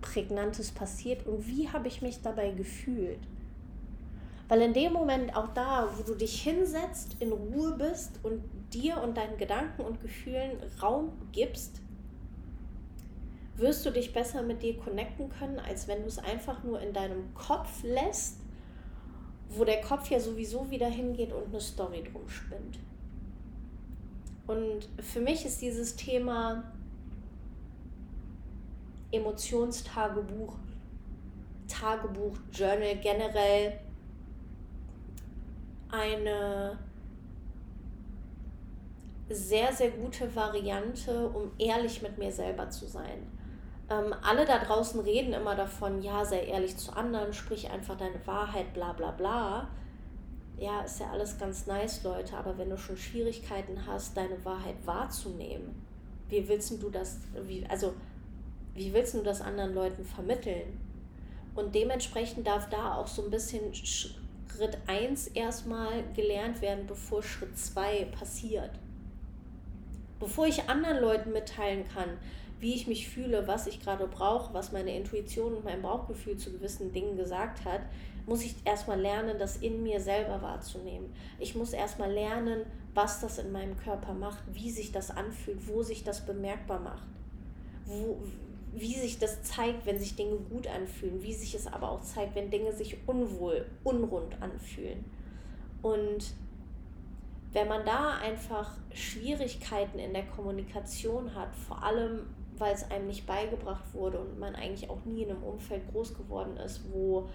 Prägnantes 0.00 0.70
passiert 0.70 1.26
und 1.26 1.46
wie 1.46 1.68
habe 1.68 1.88
ich 1.88 2.02
mich 2.02 2.22
dabei 2.22 2.50
gefühlt. 2.50 3.20
Weil 4.48 4.62
in 4.62 4.72
dem 4.72 4.92
Moment 4.92 5.36
auch 5.36 5.48
da, 5.54 5.88
wo 5.96 6.02
du 6.02 6.14
dich 6.14 6.42
hinsetzt, 6.42 7.16
in 7.20 7.30
Ruhe 7.30 7.76
bist 7.78 8.18
und 8.24 8.42
dir 8.72 9.00
und 9.00 9.16
deinen 9.16 9.38
Gedanken 9.38 9.82
und 9.82 10.00
Gefühlen 10.00 10.58
Raum 10.82 11.12
gibst, 11.30 11.80
wirst 13.56 13.86
du 13.86 13.90
dich 13.90 14.12
besser 14.12 14.42
mit 14.42 14.62
dir 14.62 14.76
connecten 14.76 15.28
können, 15.28 15.60
als 15.60 15.86
wenn 15.86 16.00
du 16.02 16.08
es 16.08 16.18
einfach 16.18 16.64
nur 16.64 16.80
in 16.80 16.92
deinem 16.92 17.32
Kopf 17.34 17.82
lässt, 17.84 18.38
wo 19.50 19.64
der 19.64 19.80
Kopf 19.82 20.10
ja 20.10 20.18
sowieso 20.18 20.70
wieder 20.70 20.88
hingeht 20.88 21.32
und 21.32 21.48
eine 21.48 21.60
Story 21.60 22.02
drum 22.02 22.28
spinnt. 22.28 22.78
Und 24.46 24.88
für 24.98 25.20
mich 25.20 25.44
ist 25.44 25.62
dieses 25.62 25.94
Thema 25.94 26.64
Emotionstagebuch, 29.12 30.56
Tagebuch, 31.68 32.36
Journal 32.52 32.96
generell 32.96 33.78
eine 35.90 36.78
sehr, 39.28 39.72
sehr 39.72 39.90
gute 39.90 40.34
Variante, 40.34 41.28
um 41.28 41.50
ehrlich 41.58 42.02
mit 42.02 42.18
mir 42.18 42.32
selber 42.32 42.68
zu 42.70 42.86
sein. 42.86 43.26
Ähm, 43.88 44.14
alle 44.22 44.44
da 44.44 44.58
draußen 44.58 45.00
reden 45.00 45.32
immer 45.32 45.54
davon, 45.54 46.02
ja, 46.02 46.24
sei 46.24 46.44
ehrlich 46.44 46.76
zu 46.76 46.92
anderen, 46.92 47.32
sprich 47.32 47.70
einfach 47.70 47.96
deine 47.96 48.24
Wahrheit, 48.26 48.72
bla 48.72 48.92
bla 48.92 49.10
bla. 49.10 49.68
Ja, 50.58 50.82
ist 50.82 51.00
ja 51.00 51.10
alles 51.10 51.38
ganz 51.38 51.66
nice, 51.66 52.02
Leute, 52.04 52.36
aber 52.36 52.58
wenn 52.58 52.70
du 52.70 52.76
schon 52.76 52.96
Schwierigkeiten 52.96 53.86
hast, 53.86 54.16
deine 54.16 54.44
Wahrheit 54.44 54.76
wahrzunehmen, 54.84 55.74
wie 56.28 56.46
willst 56.48 56.70
du 56.82 56.90
das, 56.90 57.18
wie, 57.46 57.66
also 57.66 57.94
wie 58.74 58.92
willst 58.92 59.14
du 59.14 59.22
das 59.22 59.40
anderen 59.40 59.74
Leuten 59.74 60.04
vermitteln? 60.04 60.78
Und 61.54 61.74
dementsprechend 61.74 62.46
darf 62.46 62.68
da 62.68 62.94
auch 62.94 63.06
so 63.06 63.24
ein 63.24 63.30
bisschen 63.30 63.74
Schritt 63.74 64.78
1 64.86 65.28
erstmal 65.28 66.04
gelernt 66.14 66.60
werden, 66.62 66.86
bevor 66.86 67.22
Schritt 67.22 67.58
2 67.58 68.06
passiert. 68.06 68.70
Bevor 70.18 70.46
ich 70.46 70.68
anderen 70.68 71.00
Leuten 71.00 71.32
mitteilen 71.32 71.84
kann, 71.88 72.18
wie 72.60 72.74
ich 72.74 72.86
mich 72.86 73.08
fühle, 73.08 73.48
was 73.48 73.66
ich 73.66 73.80
gerade 73.80 74.06
brauche, 74.06 74.52
was 74.52 74.70
meine 74.70 74.94
Intuition 74.94 75.54
und 75.54 75.64
mein 75.64 75.80
Bauchgefühl 75.80 76.36
zu 76.36 76.52
gewissen 76.52 76.92
Dingen 76.92 77.16
gesagt 77.16 77.64
hat, 77.64 77.80
muss 78.26 78.44
ich 78.44 78.54
erstmal 78.64 79.00
lernen, 79.00 79.38
das 79.38 79.56
in 79.56 79.82
mir 79.82 79.98
selber 79.98 80.42
wahrzunehmen. 80.42 81.12
Ich 81.38 81.54
muss 81.54 81.72
erstmal 81.72 82.12
lernen, 82.12 82.66
was 82.94 83.20
das 83.20 83.38
in 83.38 83.50
meinem 83.50 83.76
Körper 83.78 84.12
macht, 84.12 84.42
wie 84.52 84.70
sich 84.70 84.92
das 84.92 85.10
anfühlt, 85.10 85.66
wo 85.68 85.82
sich 85.82 86.04
das 86.04 86.26
bemerkbar 86.26 86.80
macht. 86.80 87.06
Wo, 87.86 88.18
wie 88.72 88.94
sich 88.94 89.18
das 89.18 89.42
zeigt, 89.42 89.86
wenn 89.86 89.98
sich 89.98 90.16
Dinge 90.16 90.36
gut 90.36 90.66
anfühlen, 90.66 91.22
wie 91.22 91.34
sich 91.34 91.54
es 91.54 91.66
aber 91.66 91.90
auch 91.90 92.02
zeigt, 92.02 92.34
wenn 92.34 92.50
Dinge 92.50 92.72
sich 92.72 92.96
unwohl, 93.06 93.66
unrund 93.84 94.40
anfühlen. 94.40 95.04
Und 95.82 96.32
wenn 97.52 97.68
man 97.68 97.84
da 97.84 98.18
einfach 98.18 98.76
Schwierigkeiten 98.92 99.98
in 99.98 100.12
der 100.12 100.26
Kommunikation 100.26 101.34
hat, 101.34 101.54
vor 101.56 101.82
allem 101.82 102.26
weil 102.60 102.74
es 102.74 102.88
einem 102.90 103.06
nicht 103.06 103.26
beigebracht 103.26 103.94
wurde 103.94 104.20
und 104.20 104.38
man 104.38 104.54
eigentlich 104.54 104.88
auch 104.90 105.04
nie 105.06 105.22
in 105.22 105.30
einem 105.30 105.42
Umfeld 105.42 105.90
groß 105.92 106.14
geworden 106.14 106.58
ist, 106.58 106.82
wo 106.92 107.28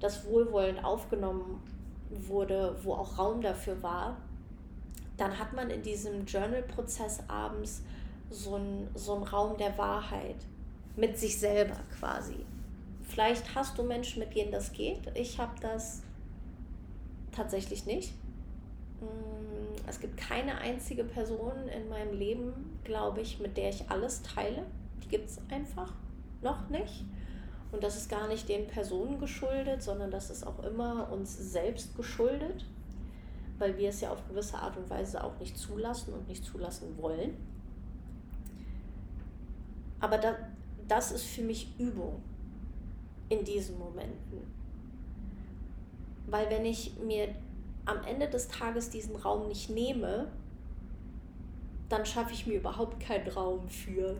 das 0.00 0.26
wohlwollend 0.26 0.84
aufgenommen 0.84 1.62
wurde, 2.10 2.76
wo 2.82 2.94
auch 2.94 3.16
Raum 3.16 3.40
dafür 3.40 3.82
war, 3.82 4.16
dann 5.16 5.38
hat 5.38 5.52
man 5.52 5.70
in 5.70 5.82
diesem 5.82 6.26
Journal-Prozess 6.26 7.20
abends 7.28 7.84
so 8.30 8.56
einen 8.56 8.90
so 8.94 9.14
Raum 9.14 9.56
der 9.56 9.78
Wahrheit 9.78 10.44
mit 10.96 11.18
sich 11.18 11.38
selber 11.38 11.78
quasi. 11.98 12.36
Vielleicht 13.02 13.54
hast 13.54 13.78
du 13.78 13.82
Menschen, 13.82 14.20
mit 14.20 14.34
denen 14.34 14.52
das 14.52 14.72
geht. 14.72 15.00
Ich 15.14 15.38
habe 15.38 15.52
das 15.60 16.02
tatsächlich 17.32 17.86
nicht. 17.86 18.12
Mm, 19.00 19.74
es 19.88 20.00
gibt 20.00 20.16
keine 20.16 20.58
einzige 20.58 21.04
Person 21.04 21.68
in 21.68 21.88
meinem 21.88 22.14
Leben, 22.14 22.78
glaube 22.84 23.20
ich, 23.20 23.40
mit 23.40 23.56
der 23.56 23.70
ich 23.70 23.90
alles 23.90 24.22
teile. 24.22 24.64
Die 25.02 25.08
gibt 25.08 25.28
es 25.28 25.38
einfach 25.50 25.92
noch 26.42 26.68
nicht. 26.70 27.04
Und 27.72 27.82
das 27.82 27.96
ist 27.96 28.08
gar 28.08 28.28
nicht 28.28 28.48
den 28.48 28.68
Personen 28.68 29.18
geschuldet, 29.18 29.82
sondern 29.82 30.10
das 30.10 30.30
ist 30.30 30.46
auch 30.46 30.62
immer 30.62 31.10
uns 31.10 31.36
selbst 31.36 31.96
geschuldet, 31.96 32.64
weil 33.58 33.76
wir 33.76 33.88
es 33.88 34.00
ja 34.00 34.12
auf 34.12 34.28
gewisse 34.28 34.56
Art 34.58 34.76
und 34.76 34.88
Weise 34.88 35.24
auch 35.24 35.36
nicht 35.40 35.58
zulassen 35.58 36.14
und 36.14 36.28
nicht 36.28 36.44
zulassen 36.44 36.96
wollen. 36.98 37.36
Aber 39.98 40.18
da, 40.18 40.36
das 40.88 41.12
ist 41.12 41.24
für 41.24 41.42
mich 41.42 41.68
Übung 41.78 42.22
in 43.28 43.44
diesen 43.44 43.78
Momenten. 43.78 44.42
Weil 46.26 46.50
wenn 46.50 46.64
ich 46.64 46.96
mir 46.98 47.28
am 47.84 48.02
Ende 48.04 48.28
des 48.28 48.48
Tages 48.48 48.90
diesen 48.90 49.16
Raum 49.16 49.48
nicht 49.48 49.70
nehme, 49.70 50.28
dann 51.88 52.04
schaffe 52.04 52.32
ich 52.32 52.46
mir 52.46 52.56
überhaupt 52.56 52.98
keinen 53.00 53.28
Raum 53.28 53.68
für 53.68 54.18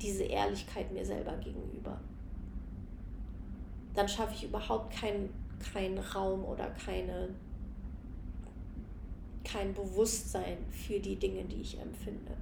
diese 0.00 0.24
Ehrlichkeit 0.24 0.92
mir 0.92 1.04
selber 1.04 1.36
gegenüber. 1.36 1.98
Dann 3.94 4.08
schaffe 4.08 4.34
ich 4.34 4.44
überhaupt 4.44 4.94
keinen 4.94 5.30
kein 5.72 5.98
Raum 5.98 6.44
oder 6.44 6.68
keine, 6.70 7.30
kein 9.44 9.72
Bewusstsein 9.72 10.58
für 10.70 11.00
die 11.00 11.16
Dinge, 11.16 11.44
die 11.44 11.62
ich 11.62 11.78
empfinde. 11.80 12.36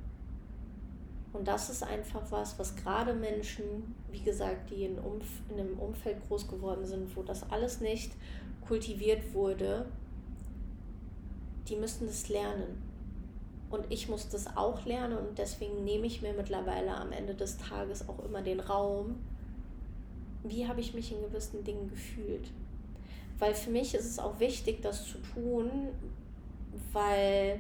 Und 1.33 1.49
das 1.49 1.71
ist 1.71 1.83
einfach 1.83 2.23
was, 2.31 2.59
was 2.59 2.77
gerade 2.77 3.15
Menschen, 3.15 3.95
wie 4.11 4.21
gesagt, 4.21 4.71
die 4.71 4.85
in, 4.85 4.99
Umf 4.99 5.27
in 5.49 5.59
einem 5.59 5.79
Umfeld 5.79 6.19
groß 6.29 6.49
geworden 6.49 6.85
sind, 6.85 7.17
wo 7.17 7.23
das 7.23 7.51
alles 7.51 7.81
nicht 7.81 8.13
kultiviert 8.67 9.33
wurde, 9.33 9.87
die 11.69 11.77
müssen 11.77 12.07
das 12.07 12.29
lernen. 12.29 12.83
Und 13.71 13.87
ich 13.89 14.09
muss 14.09 14.29
das 14.29 14.57
auch 14.57 14.85
lernen 14.85 15.17
und 15.17 15.39
deswegen 15.39 15.85
nehme 15.85 16.07
ich 16.07 16.21
mir 16.21 16.35
mittlerweile 16.35 16.95
am 16.95 17.11
Ende 17.11 17.35
des 17.35 17.57
Tages 17.57 18.07
auch 18.07 18.23
immer 18.23 18.43
den 18.43 18.61
Raum, 18.61 19.17
wie 20.45 20.69
habe 20.69 20.81
ich 20.81 20.93
mich 20.93 21.13
in 21.13 21.23
gewissen 21.23 21.65
Dingen 21.65 21.89
gefühlt. 21.89 22.51
Weil 23.39 23.55
für 23.55 23.71
mich 23.71 23.95
ist 23.95 24.05
es 24.05 24.19
auch 24.19 24.39
wichtig, 24.41 24.83
das 24.83 25.07
zu 25.07 25.19
tun, 25.35 25.71
weil 26.93 27.59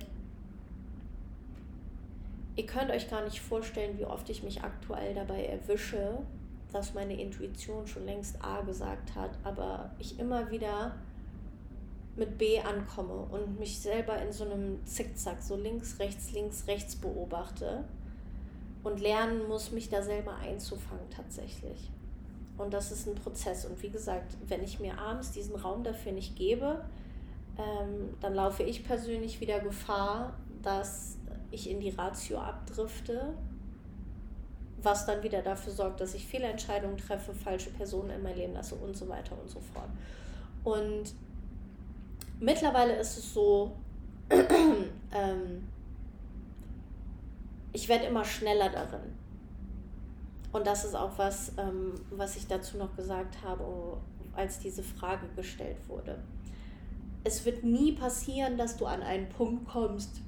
ihr 2.57 2.67
könnt 2.67 2.91
euch 2.91 3.09
gar 3.09 3.25
nicht 3.25 3.41
vorstellen, 3.41 3.99
wie 3.99 4.05
oft 4.05 4.29
ich 4.31 4.43
mich 4.43 4.63
aktuell 4.63 5.15
dabei 5.15 5.47
erwische, 5.47 6.19
dass 6.73 6.95
meine 6.95 7.21
Intuition 7.21 7.87
schon 7.87 8.07
längst 8.07 8.43
A 8.43 8.63
gesagt 8.63 9.15
hat, 9.15 9.31
aber 9.45 9.91
ich 9.99 10.19
immer 10.19 10.51
wieder 10.51 10.95
mit 12.17 12.37
B 12.37 12.61
ankomme 12.61 13.15
und 13.15 13.59
mich 13.59 13.81
selber 13.81 14.21
in 14.21 14.33
so 14.33 14.45
einem 14.45 14.85
Zickzack, 14.85 15.43
so 15.43 15.57
links, 15.57 15.99
rechts, 15.99 16.33
links, 16.33 16.67
rechts 16.67 16.97
beobachte 16.97 17.85
und 18.83 19.01
lernen 19.01 19.49
muss, 19.49 19.71
mich 19.71 19.89
da 19.89 20.03
selber 20.03 20.37
einzufangen 20.37 21.09
tatsächlich. 21.11 21.91
Und 22.59 22.75
das 22.75 22.93
ist 22.93 23.07
ein 23.07 23.15
Prozess. 23.15 23.65
Und 23.65 23.83
wie 23.83 23.89
gesagt, 23.89 24.37
wenn 24.47 24.63
ich 24.63 24.79
mir 24.79 24.99
abends 24.99 25.33
diesen 25.33 25.57
Raum 25.57 25.85
dafür 25.85 26.13
nicht 26.13 26.37
gebe, 26.37 26.85
ähm, 27.59 28.15
dann 28.21 28.35
laufe 28.35 28.63
ich 28.63 28.85
persönlich 28.85 29.41
wieder 29.41 29.61
Gefahr, 29.61 30.35
dass 30.63 31.17
ich 31.53 31.71
in 31.71 31.81
die 31.81 31.91
Ratio 31.91 32.39
abdrifte, 32.39 33.35
was 34.83 35.07
dann 35.07 35.23
wieder 35.23 35.43
dafür 35.43 35.73
sorgt, 35.73 36.01
dass 36.01 36.15
ich 36.15 36.27
Fehlentscheidungen 36.27 36.97
treffe, 36.97 37.33
falsche 37.33 37.71
Personen 37.71 38.11
in 38.11 38.23
mein 38.23 38.37
Leben 38.37 38.55
lasse 38.55 38.75
und 38.75 38.97
so 38.97 39.09
weiter 39.09 39.37
und 39.41 39.49
so 39.49 39.61
fort. 39.61 39.89
Und 40.65 41.15
mittlerweile 42.41 42.97
ist 42.97 43.19
es 43.19 43.33
so, 43.33 43.77
ähm, 44.31 45.69
ich 47.73 47.89
werde 47.89 48.07
immer 48.07 48.25
schneller 48.25 48.71
darin. 48.71 49.17
Und 50.53 50.67
das 50.67 50.85
ist 50.85 50.95
auch 50.95 51.17
was, 51.17 51.53
ähm, 51.57 51.95
was 52.11 52.37
ich 52.37 52.47
dazu 52.47 52.77
noch 52.77 52.95
gesagt 52.97 53.43
habe, 53.43 53.97
als 54.35 54.59
diese 54.59 54.83
Frage 54.83 55.27
gestellt 55.35 55.79
wurde. 55.89 56.19
Es 57.25 57.45
wird 57.45 57.65
nie 57.65 57.93
passieren, 57.93 58.59
dass 58.59 58.77
du 58.77 58.87
an 58.87 59.03
einen 59.03 59.29
Punkt 59.29 59.67
kommst, 59.67 60.21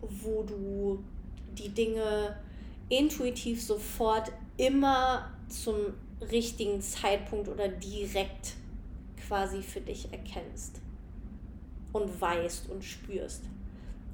wo 0.00 0.42
du 0.42 1.04
die 1.56 1.68
Dinge 1.70 2.36
intuitiv 2.88 3.62
sofort 3.62 4.32
immer 4.56 5.30
zum 5.48 5.76
richtigen 6.30 6.80
Zeitpunkt 6.80 7.48
oder 7.48 7.68
direkt 7.68 8.54
quasi 9.26 9.62
für 9.62 9.80
dich 9.80 10.12
erkennst 10.12 10.80
und 11.92 12.20
weißt 12.20 12.68
und 12.70 12.84
spürst. 12.84 13.44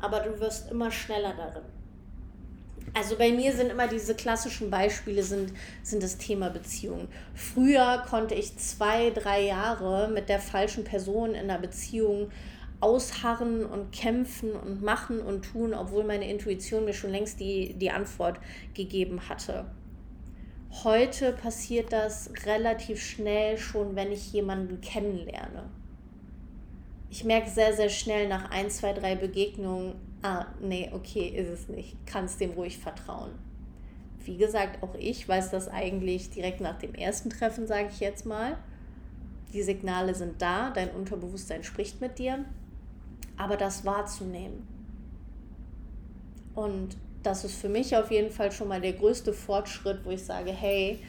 Aber 0.00 0.20
du 0.20 0.38
wirst 0.40 0.70
immer 0.70 0.90
schneller 0.90 1.34
darin. 1.34 1.64
Also 2.94 3.16
bei 3.16 3.32
mir 3.32 3.52
sind 3.52 3.70
immer 3.70 3.88
diese 3.88 4.14
klassischen 4.14 4.70
Beispiele 4.70 5.22
sind, 5.22 5.52
sind 5.82 6.02
das 6.02 6.18
Thema 6.18 6.50
Beziehung. 6.50 7.08
Früher 7.34 8.04
konnte 8.08 8.34
ich 8.34 8.56
zwei, 8.58 9.10
drei 9.10 9.42
Jahre 9.44 10.08
mit 10.08 10.28
der 10.28 10.38
falschen 10.38 10.84
Person 10.84 11.30
in 11.30 11.50
einer 11.50 11.58
Beziehung 11.58 12.30
ausharren 12.80 13.64
und 13.64 13.92
kämpfen 13.92 14.52
und 14.52 14.82
machen 14.82 15.20
und 15.20 15.42
tun, 15.42 15.74
obwohl 15.74 16.04
meine 16.04 16.30
Intuition 16.30 16.84
mir 16.84 16.92
schon 16.92 17.10
längst 17.10 17.40
die, 17.40 17.74
die 17.74 17.90
Antwort 17.90 18.38
gegeben 18.74 19.28
hatte. 19.28 19.64
Heute 20.84 21.32
passiert 21.32 21.92
das 21.92 22.30
relativ 22.44 23.00
schnell 23.00 23.56
schon, 23.56 23.96
wenn 23.96 24.12
ich 24.12 24.32
jemanden 24.32 24.80
kennenlerne. 24.80 25.70
Ich 27.08 27.24
merke 27.24 27.48
sehr, 27.48 27.72
sehr 27.72 27.88
schnell 27.88 28.28
nach 28.28 28.50
ein, 28.50 28.68
zwei, 28.68 28.92
drei 28.92 29.14
Begegnungen, 29.14 29.94
ah, 30.22 30.46
nee, 30.60 30.90
okay, 30.92 31.28
ist 31.28 31.48
es 31.48 31.68
nicht. 31.68 31.96
Kannst 32.04 32.40
dem 32.40 32.50
ruhig 32.50 32.78
vertrauen. 32.78 33.30
Wie 34.24 34.36
gesagt, 34.36 34.82
auch 34.82 34.94
ich 34.98 35.26
weiß 35.26 35.50
das 35.50 35.68
eigentlich 35.68 36.30
direkt 36.30 36.60
nach 36.60 36.78
dem 36.78 36.94
ersten 36.94 37.30
Treffen, 37.30 37.66
sage 37.66 37.88
ich 37.90 38.00
jetzt 38.00 38.26
mal. 38.26 38.58
Die 39.52 39.62
Signale 39.62 40.14
sind 40.14 40.42
da, 40.42 40.70
dein 40.70 40.90
Unterbewusstsein 40.90 41.62
spricht 41.62 42.00
mit 42.00 42.18
dir 42.18 42.44
aber 43.36 43.56
das 43.56 43.84
wahrzunehmen. 43.84 44.66
Und 46.54 46.96
das 47.22 47.44
ist 47.44 47.56
für 47.56 47.68
mich 47.68 47.96
auf 47.96 48.10
jeden 48.10 48.30
Fall 48.30 48.52
schon 48.52 48.68
mal 48.68 48.80
der 48.80 48.92
größte 48.92 49.32
Fortschritt, 49.32 50.04
wo 50.04 50.10
ich 50.10 50.24
sage, 50.24 50.52
hey, 50.52 51.00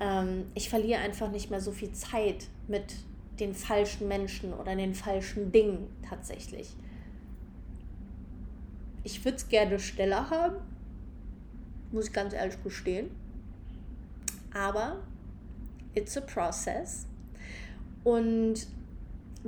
ähm, 0.00 0.46
ich 0.54 0.68
verliere 0.68 1.00
einfach 1.00 1.30
nicht 1.30 1.50
mehr 1.50 1.60
so 1.60 1.72
viel 1.72 1.92
Zeit 1.92 2.46
mit 2.68 2.94
den 3.40 3.54
falschen 3.54 4.08
Menschen 4.08 4.52
oder 4.52 4.74
den 4.76 4.94
falschen 4.94 5.50
Dingen 5.52 5.88
tatsächlich. 6.08 6.74
Ich 9.04 9.24
würde 9.24 9.36
es 9.36 9.48
gerne 9.48 9.78
schneller 9.78 10.28
haben, 10.30 10.56
muss 11.92 12.08
ich 12.08 12.12
ganz 12.12 12.34
ehrlich 12.34 12.62
gestehen. 12.62 13.10
Aber 14.52 14.98
it's 15.94 16.16
a 16.16 16.20
process. 16.20 17.06
Und 18.04 18.66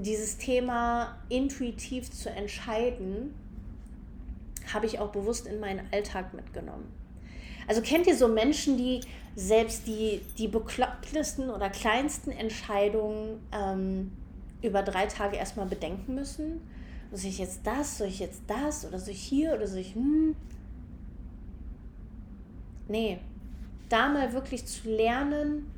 dieses 0.02 0.38
Thema 0.38 1.18
intuitiv 1.28 2.10
zu 2.10 2.30
entscheiden, 2.30 3.34
habe 4.72 4.86
ich 4.86 4.98
auch 4.98 5.10
bewusst 5.10 5.46
in 5.46 5.60
meinen 5.60 5.86
Alltag 5.92 6.34
mitgenommen. 6.34 6.92
Also 7.66 7.82
kennt 7.82 8.06
ihr 8.06 8.16
so 8.16 8.28
Menschen, 8.28 8.76
die 8.76 9.00
selbst 9.36 9.86
die, 9.86 10.20
die 10.38 10.48
beklopptesten 10.48 11.50
oder 11.50 11.70
kleinsten 11.70 12.30
Entscheidungen 12.30 13.40
ähm, 13.52 14.12
über 14.62 14.82
drei 14.82 15.06
Tage 15.06 15.36
erstmal 15.36 15.66
bedenken 15.66 16.14
müssen? 16.14 16.60
Soll 17.12 17.30
ich 17.30 17.38
jetzt 17.38 17.60
das, 17.64 17.98
soll 17.98 18.08
ich 18.08 18.20
jetzt 18.20 18.42
das 18.46 18.84
oder 18.84 18.98
soll 18.98 19.12
ich 19.12 19.22
hier 19.22 19.54
oder 19.54 19.66
soll 19.66 19.80
ich 19.80 19.94
hm? 19.94 20.36
Nee, 22.88 23.18
da 23.88 24.08
mal 24.08 24.32
wirklich 24.32 24.66
zu 24.66 24.88
lernen, 24.88 25.70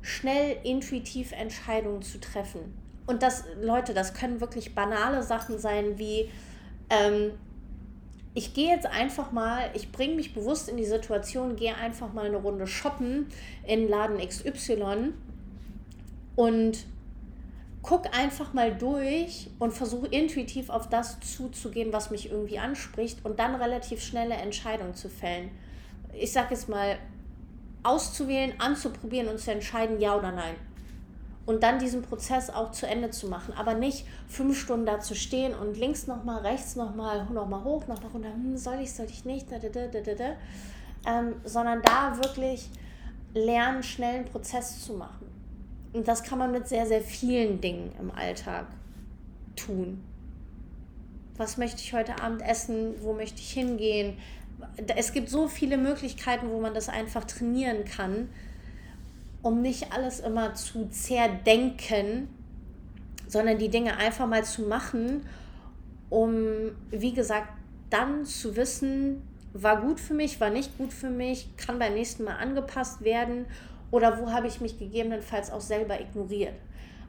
schnell 0.00 0.58
intuitiv 0.62 1.32
Entscheidungen 1.32 2.02
zu 2.02 2.20
treffen 2.20 2.83
und 3.06 3.22
das, 3.22 3.44
Leute, 3.60 3.92
das 3.94 4.14
können 4.14 4.40
wirklich 4.40 4.74
banale 4.74 5.22
Sachen 5.22 5.58
sein, 5.58 5.98
wie 5.98 6.30
ähm, 6.88 7.32
ich 8.32 8.54
gehe 8.54 8.68
jetzt 8.68 8.86
einfach 8.86 9.30
mal, 9.30 9.70
ich 9.74 9.92
bringe 9.92 10.14
mich 10.14 10.34
bewusst 10.34 10.68
in 10.68 10.76
die 10.76 10.84
Situation, 10.84 11.56
gehe 11.56 11.76
einfach 11.76 12.12
mal 12.12 12.26
eine 12.26 12.38
Runde 12.38 12.66
shoppen 12.66 13.28
in 13.66 13.88
Laden 13.88 14.18
XY 14.18 15.12
und 16.34 16.86
guck 17.82 18.16
einfach 18.16 18.54
mal 18.54 18.74
durch 18.74 19.50
und 19.58 19.72
versuche 19.72 20.06
intuitiv 20.06 20.70
auf 20.70 20.88
das 20.88 21.20
zuzugehen, 21.20 21.92
was 21.92 22.10
mich 22.10 22.30
irgendwie 22.30 22.58
anspricht 22.58 23.24
und 23.24 23.38
dann 23.38 23.54
relativ 23.54 24.02
schnelle 24.02 24.34
Entscheidungen 24.34 24.94
zu 24.94 25.10
fällen. 25.10 25.50
Ich 26.18 26.32
sage 26.32 26.54
jetzt 26.54 26.68
mal, 26.68 26.96
auszuwählen, 27.82 28.54
anzuprobieren 28.58 29.28
und 29.28 29.38
zu 29.38 29.52
entscheiden, 29.52 30.00
ja 30.00 30.16
oder 30.16 30.32
nein 30.32 30.54
und 31.46 31.62
dann 31.62 31.78
diesen 31.78 32.02
Prozess 32.02 32.50
auch 32.50 32.72
zu 32.72 32.86
Ende 32.86 33.10
zu 33.10 33.28
machen. 33.28 33.54
Aber 33.56 33.74
nicht 33.74 34.06
fünf 34.28 34.58
Stunden 34.58 34.86
da 34.86 35.00
zu 35.00 35.14
stehen 35.14 35.54
und 35.54 35.76
links 35.76 36.06
nochmal, 36.06 36.40
rechts 36.40 36.76
nochmal, 36.76 37.26
nochmal 37.26 37.62
hoch, 37.64 37.86
nochmal 37.86 38.10
runter, 38.12 38.32
hm, 38.32 38.56
soll 38.56 38.80
ich, 38.80 38.92
soll 38.92 39.06
ich 39.06 39.24
nicht, 39.24 39.50
da, 39.52 39.58
da, 39.58 39.68
da, 39.68 39.86
da, 39.86 40.14
da. 40.14 40.32
Ähm, 41.06 41.34
sondern 41.44 41.82
da 41.82 42.16
wirklich 42.16 42.70
lernen, 43.34 43.82
schnell 43.82 44.16
einen 44.16 44.24
Prozess 44.24 44.84
zu 44.84 44.94
machen. 44.94 45.26
Und 45.92 46.08
das 46.08 46.22
kann 46.22 46.38
man 46.38 46.50
mit 46.50 46.66
sehr, 46.66 46.86
sehr 46.86 47.02
vielen 47.02 47.60
Dingen 47.60 47.92
im 48.00 48.10
Alltag 48.10 48.66
tun. 49.54 50.02
Was 51.36 51.56
möchte 51.56 51.80
ich 51.80 51.92
heute 51.92 52.22
Abend 52.22 52.42
essen? 52.42 52.94
Wo 53.02 53.12
möchte 53.12 53.40
ich 53.40 53.52
hingehen? 53.52 54.16
Es 54.96 55.12
gibt 55.12 55.28
so 55.28 55.46
viele 55.46 55.76
Möglichkeiten, 55.76 56.48
wo 56.50 56.60
man 56.60 56.74
das 56.74 56.88
einfach 56.88 57.24
trainieren 57.24 57.84
kann 57.84 58.28
um 59.44 59.60
nicht 59.60 59.92
alles 59.92 60.20
immer 60.20 60.54
zu 60.54 60.88
zerdenken, 60.88 62.28
sondern 63.28 63.58
die 63.58 63.68
Dinge 63.68 63.98
einfach 63.98 64.26
mal 64.26 64.42
zu 64.42 64.62
machen, 64.62 65.26
um, 66.08 66.70
wie 66.90 67.12
gesagt, 67.12 67.48
dann 67.90 68.24
zu 68.24 68.56
wissen, 68.56 69.22
war 69.52 69.82
gut 69.82 70.00
für 70.00 70.14
mich, 70.14 70.40
war 70.40 70.48
nicht 70.48 70.76
gut 70.78 70.94
für 70.94 71.10
mich, 71.10 71.54
kann 71.58 71.78
beim 71.78 71.92
nächsten 71.92 72.24
Mal 72.24 72.36
angepasst 72.36 73.04
werden 73.04 73.44
oder 73.90 74.18
wo 74.18 74.32
habe 74.32 74.46
ich 74.46 74.62
mich 74.62 74.78
gegebenenfalls 74.78 75.50
auch 75.50 75.60
selber 75.60 76.00
ignoriert. 76.00 76.54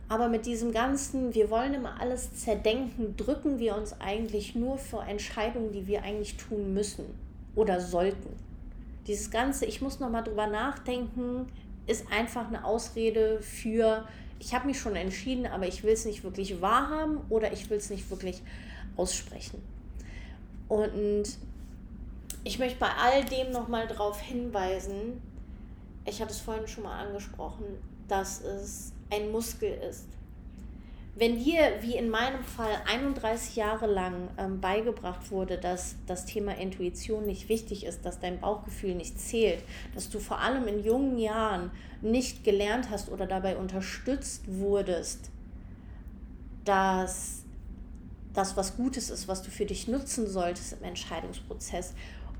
Aber 0.09 0.27
mit 0.27 0.45
diesem 0.45 0.73
ganzen, 0.73 1.33
wir 1.33 1.49
wollen 1.49 1.73
immer 1.73 2.01
alles 2.01 2.35
zerdenken, 2.35 3.15
drücken 3.15 3.59
wir 3.59 3.77
uns 3.77 3.95
eigentlich 4.01 4.55
nur 4.55 4.77
vor 4.77 5.05
Entscheidungen, 5.07 5.71
die 5.71 5.87
wir 5.87 6.03
eigentlich 6.03 6.35
tun 6.35 6.73
müssen 6.73 7.05
oder 7.55 7.79
sollten. 7.79 8.29
Dieses 9.07 9.31
ganze, 9.31 9.65
ich 9.65 9.81
muss 9.81 10.01
nochmal 10.01 10.23
drüber 10.23 10.47
nachdenken, 10.47 11.47
ist 11.87 12.11
einfach 12.11 12.47
eine 12.47 12.65
Ausrede 12.65 13.41
für, 13.41 14.07
ich 14.39 14.53
habe 14.53 14.67
mich 14.67 14.79
schon 14.79 14.95
entschieden, 14.95 15.45
aber 15.45 15.67
ich 15.67 15.83
will 15.83 15.93
es 15.93 16.05
nicht 16.05 16.23
wirklich 16.23 16.61
wahrhaben 16.61 17.19
oder 17.29 17.51
ich 17.53 17.69
will 17.69 17.77
es 17.77 17.89
nicht 17.89 18.09
wirklich 18.09 18.41
aussprechen. 18.95 19.61
Und 20.67 21.25
ich 22.43 22.59
möchte 22.59 22.79
bei 22.79 22.89
all 22.89 23.23
dem 23.25 23.51
nochmal 23.51 23.87
darauf 23.87 24.19
hinweisen, 24.19 25.21
ich 26.05 26.21
hatte 26.21 26.31
es 26.31 26.39
vorhin 26.39 26.67
schon 26.67 26.83
mal 26.83 27.05
angesprochen, 27.05 27.65
dass 28.07 28.41
es 28.41 28.93
ein 29.11 29.31
Muskel 29.31 29.71
ist 29.89 30.05
wenn 31.17 31.39
dir, 31.39 31.77
wie 31.81 31.95
in 31.95 32.09
meinem 32.09 32.43
Fall, 32.43 32.75
31 32.91 33.55
Jahre 33.55 33.87
lang 33.87 34.27
ähm, 34.37 34.59
beigebracht 34.59 35.31
wurde, 35.31 35.57
dass 35.57 35.95
das 36.07 36.25
Thema 36.25 36.57
Intuition 36.57 37.25
nicht 37.25 37.47
wichtig 37.47 37.85
ist, 37.85 38.05
dass 38.05 38.19
dein 38.19 38.41
Bauchgefühl 38.41 38.95
nicht 38.95 39.19
zählt, 39.19 39.63
dass 39.93 40.09
du 40.09 40.19
vor 40.19 40.39
allem 40.39 40.67
in 40.67 40.83
jungen 40.83 41.17
Jahren 41.17 41.71
nicht 42.01 42.43
gelernt 42.43 42.89
hast 42.89 43.09
oder 43.09 43.27
dabei 43.27 43.55
unterstützt 43.55 44.43
wurdest, 44.47 45.31
dass 46.65 47.43
das 48.33 48.57
was 48.57 48.75
Gutes 48.75 49.09
ist, 49.09 49.29
was 49.29 49.41
du 49.41 49.51
für 49.51 49.65
dich 49.65 49.87
nutzen 49.87 50.27
solltest 50.27 50.73
im 50.73 50.83
Entscheidungsprozess 50.83 51.93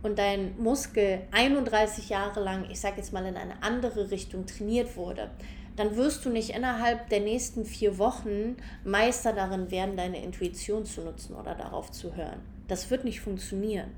und 0.03 0.19
dein 0.19 0.61
Muskel 0.61 1.21
31 1.31 2.09
Jahre 2.09 2.39
lang, 2.39 2.69
ich 2.69 2.79
sage 2.79 2.97
jetzt 2.97 3.11
mal, 3.11 3.25
in 3.25 3.37
eine 3.37 3.63
andere 3.63 4.11
Richtung 4.11 4.45
trainiert 4.45 4.97
wurde, 4.97 5.31
dann 5.75 5.95
wirst 5.95 6.25
du 6.25 6.29
nicht 6.29 6.51
innerhalb 6.51 7.09
der 7.09 7.19
nächsten 7.19 7.65
vier 7.65 7.97
Wochen 7.97 8.55
Meister 8.83 9.33
darin 9.33 9.71
werden, 9.71 9.97
deine 9.97 10.23
Intuition 10.23 10.85
zu 10.85 11.01
nutzen 11.01 11.35
oder 11.35 11.55
darauf 11.55 11.91
zu 11.91 12.15
hören. 12.15 12.39
Das 12.67 12.89
wird 12.89 13.03
nicht 13.03 13.21
funktionieren. 13.21 13.91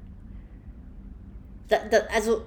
Da, 1.67 1.77
da, 1.89 1.97
also 2.15 2.43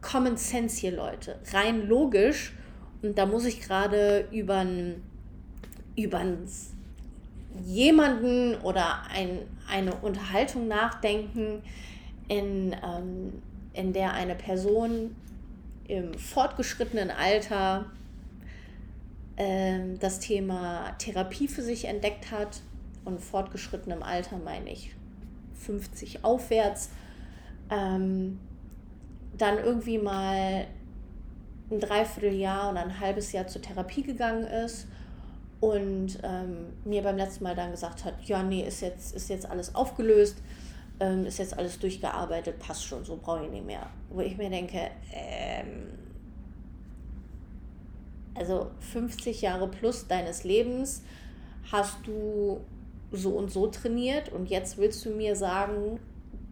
Common 0.00 0.36
Sense 0.36 0.80
hier, 0.80 0.92
Leute. 0.92 1.38
Rein 1.52 1.88
logisch. 1.88 2.54
Und 3.02 3.16
da 3.16 3.26
muss 3.26 3.44
ich 3.44 3.60
gerade 3.60 4.28
über 4.32 4.64
jemanden 7.64 8.56
oder 8.62 9.02
ein, 9.10 9.40
eine 9.70 9.94
Unterhaltung 9.96 10.68
nachdenken, 10.68 11.62
in, 12.28 12.76
ähm, 12.84 13.42
in 13.72 13.92
der 13.92 14.12
eine 14.12 14.34
Person 14.34 15.16
im 15.86 16.12
fortgeschrittenen 16.14 17.10
Alter 17.10 17.86
ähm, 19.38 19.98
das 20.00 20.18
Thema 20.18 20.92
Therapie 20.98 21.48
für 21.48 21.62
sich 21.62 21.84
entdeckt 21.86 22.30
hat 22.32 22.60
und 23.04 23.20
fortgeschrittenem 23.20 24.02
Alter 24.02 24.36
meine 24.38 24.70
ich 24.70 24.94
50 25.54 26.24
aufwärts, 26.24 26.90
ähm, 27.70 28.40
dann 29.36 29.58
irgendwie 29.58 29.98
mal 29.98 30.66
ein 31.70 31.80
Dreivierteljahr 31.80 32.70
oder 32.70 32.80
ein 32.80 32.98
halbes 32.98 33.30
Jahr 33.32 33.46
zur 33.46 33.62
Therapie 33.62 34.02
gegangen 34.02 34.44
ist 34.44 34.88
und 35.60 36.18
ähm, 36.22 36.72
mir 36.84 37.02
beim 37.02 37.16
letzten 37.16 37.44
Mal 37.44 37.54
dann 37.54 37.70
gesagt 37.70 38.04
hat, 38.04 38.14
ja, 38.24 38.42
nee, 38.42 38.66
ist 38.66 38.80
jetzt, 38.80 39.14
ist 39.14 39.28
jetzt 39.28 39.48
alles 39.48 39.74
aufgelöst, 39.74 40.38
ähm, 40.98 41.26
ist 41.26 41.38
jetzt 41.38 41.56
alles 41.56 41.78
durchgearbeitet, 41.78 42.58
passt 42.58 42.84
schon, 42.84 43.04
so 43.04 43.16
brauche 43.16 43.44
ich 43.44 43.50
nicht 43.50 43.66
mehr. 43.66 43.88
Wo 44.08 44.20
ich 44.20 44.36
mir 44.36 44.50
denke, 44.50 44.90
ähm, 45.12 46.07
also 48.38 48.70
50 48.92 49.42
Jahre 49.42 49.68
plus 49.68 50.06
deines 50.06 50.44
Lebens 50.44 51.02
hast 51.70 51.98
du 52.06 52.60
so 53.10 53.30
und 53.30 53.50
so 53.50 53.66
trainiert 53.66 54.30
und 54.30 54.48
jetzt 54.48 54.78
willst 54.78 55.04
du 55.04 55.10
mir 55.10 55.34
sagen, 55.34 55.98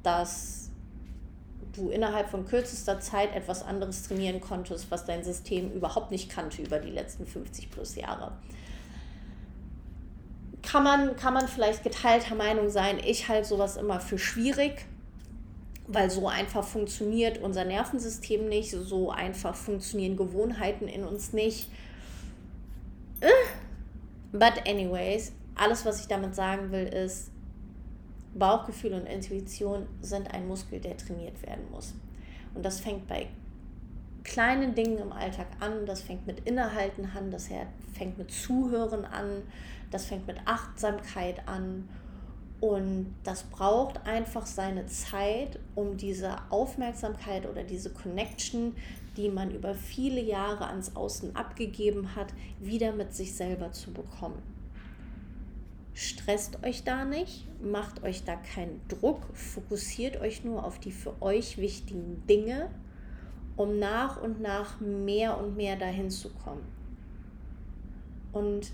dass 0.03 0.70
du 1.75 1.90
innerhalb 1.90 2.31
von 2.31 2.46
kürzester 2.46 3.01
Zeit 3.01 3.35
etwas 3.35 3.62
anderes 3.62 4.03
trainieren 4.03 4.40
konntest, 4.40 4.90
was 4.90 5.05
dein 5.05 5.22
System 5.22 5.72
überhaupt 5.72 6.11
nicht 6.11 6.31
kannte 6.31 6.62
über 6.62 6.79
die 6.79 6.90
letzten 6.90 7.27
50 7.27 7.70
plus 7.70 7.94
Jahre. 7.96 8.33
Kann 10.62 10.83
man, 10.83 11.16
kann 11.16 11.35
man 11.35 11.46
vielleicht 11.46 11.85
geteilter 11.85 12.35
Meinung 12.35 12.70
sein. 12.70 12.99
Ich 13.05 13.29
halte 13.29 13.46
sowas 13.46 13.77
immer 13.77 14.01
für 14.01 14.18
schwierig, 14.18 14.87
weil 15.88 16.11
so 16.11 16.29
einfach 16.29 16.64
funktioniert 16.64 17.38
unser 17.38 17.64
Nervensystem 17.64 18.49
nicht, 18.49 18.70
so 18.70 19.11
einfach 19.11 19.55
funktionieren 19.55 20.16
Gewohnheiten 20.16 20.88
in 20.88 21.05
uns 21.05 21.33
nicht. 21.33 21.68
Äh. 23.20 23.29
But 24.33 24.66
anyways, 24.66 25.33
alles, 25.55 25.85
was 25.85 26.01
ich 26.01 26.09
damit 26.09 26.35
sagen 26.35 26.72
will, 26.72 26.87
ist, 26.87 27.31
Bauchgefühl 28.35 28.92
und 28.92 29.07
Intuition 29.07 29.87
sind 30.03 30.33
ein 30.35 30.46
Muskel, 30.46 30.81
der 30.81 30.96
trainiert 30.96 31.40
werden 31.42 31.70
muss. 31.70 31.94
Und 32.55 32.64
das 32.64 32.81
fängt 32.81 33.07
bei 33.07 33.29
kleinen 34.25 34.75
Dingen 34.75 34.99
im 34.99 35.12
Alltag 35.12 35.46
an, 35.61 35.87
das 35.87 36.03
fängt 36.03 36.27
mit 36.27 36.40
Innehalten 36.40 37.09
an, 37.16 37.31
das 37.31 37.49
fängt 37.94 38.18
mit 38.18 38.31
Zuhören 38.31 39.05
an, 39.05 39.42
das 39.90 40.07
fängt 40.07 40.27
mit 40.27 40.37
Achtsamkeit 40.44 41.46
an 41.46 41.88
und 42.66 43.14
das 43.22 43.44
braucht 43.44 44.07
einfach 44.07 44.46
seine 44.46 44.87
Zeit, 44.87 45.59
um 45.74 45.96
diese 45.96 46.37
Aufmerksamkeit 46.50 47.48
oder 47.48 47.62
diese 47.62 47.90
Connection, 47.90 48.74
die 49.16 49.29
man 49.29 49.50
über 49.50 49.74
viele 49.74 50.20
Jahre 50.20 50.66
ans 50.66 50.96
Außen 50.96 51.37
abgegeben 51.37 52.16
hat, 52.16 52.35
wieder 52.61 52.92
mit 52.92 53.14
sich 53.14 53.35
selber 53.35 53.72
zu 53.72 53.92
bekommen. 53.92 54.42
Stresst 55.94 56.62
euch 56.64 56.85
da 56.85 57.05
nicht, 57.05 57.46
macht 57.62 58.02
euch 58.02 58.24
da 58.24 58.37
keinen 58.37 58.81
Druck, 58.88 59.22
fokussiert 59.35 60.20
euch 60.20 60.44
nur 60.44 60.64
auf 60.64 60.79
die 60.79 60.92
für 60.92 61.14
euch 61.22 61.59
wichtigen 61.59 62.26
Dinge, 62.29 62.68
um 63.57 63.79
nach 63.79 64.20
und 64.20 64.40
nach 64.40 64.81
mehr 64.81 65.38
und 65.38 65.57
mehr 65.57 65.76
dahin 65.76 66.11
zu 66.11 66.31
kommen. 66.31 66.66
Und 68.33 68.72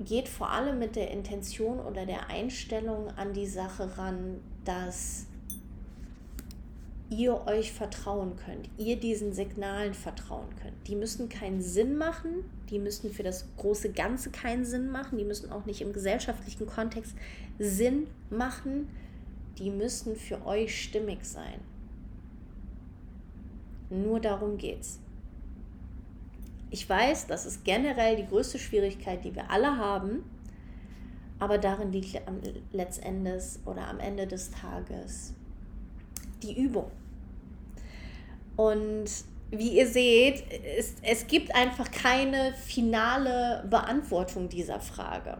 geht 0.00 0.28
vor 0.28 0.50
allem 0.50 0.78
mit 0.78 0.96
der 0.96 1.10
Intention 1.10 1.80
oder 1.80 2.06
der 2.06 2.28
Einstellung 2.28 3.08
an 3.16 3.32
die 3.32 3.46
Sache 3.46 3.96
ran, 3.96 4.40
dass 4.64 5.26
ihr 7.10 7.46
euch 7.46 7.72
vertrauen 7.72 8.34
könnt, 8.36 8.68
ihr 8.78 8.96
diesen 8.96 9.32
Signalen 9.32 9.94
vertrauen 9.94 10.48
könnt. 10.60 10.74
Die 10.88 10.96
müssen 10.96 11.28
keinen 11.28 11.62
Sinn 11.62 11.96
machen, 11.96 12.44
die 12.70 12.78
müssen 12.78 13.10
für 13.12 13.22
das 13.22 13.46
große 13.56 13.92
Ganze 13.92 14.30
keinen 14.30 14.64
Sinn 14.64 14.90
machen, 14.90 15.18
die 15.18 15.24
müssen 15.24 15.52
auch 15.52 15.64
nicht 15.64 15.80
im 15.80 15.92
gesellschaftlichen 15.92 16.66
Kontext 16.66 17.14
Sinn 17.58 18.08
machen, 18.30 18.88
die 19.58 19.70
müssen 19.70 20.16
für 20.16 20.44
euch 20.44 20.82
stimmig 20.82 21.24
sein. 21.24 21.60
Nur 23.90 24.18
darum 24.18 24.56
geht's. 24.56 24.98
Ich 26.74 26.88
weiß, 26.88 27.28
das 27.28 27.46
ist 27.46 27.64
generell 27.64 28.16
die 28.16 28.26
größte 28.26 28.58
Schwierigkeit, 28.58 29.24
die 29.24 29.32
wir 29.32 29.48
alle 29.48 29.76
haben, 29.78 30.28
aber 31.38 31.56
darin 31.56 31.92
liegt 31.92 32.26
am 32.26 32.40
letztendes 32.72 33.60
oder 33.64 33.86
am 33.86 34.00
Ende 34.00 34.26
des 34.26 34.50
Tages 34.50 35.34
die 36.42 36.60
Übung. 36.60 36.90
Und 38.56 39.04
wie 39.52 39.76
ihr 39.78 39.86
seht, 39.86 40.42
es, 40.76 40.96
es 41.02 41.28
gibt 41.28 41.54
einfach 41.54 41.92
keine 41.92 42.52
finale 42.54 43.64
Beantwortung 43.70 44.48
dieser 44.48 44.80
Frage. 44.80 45.38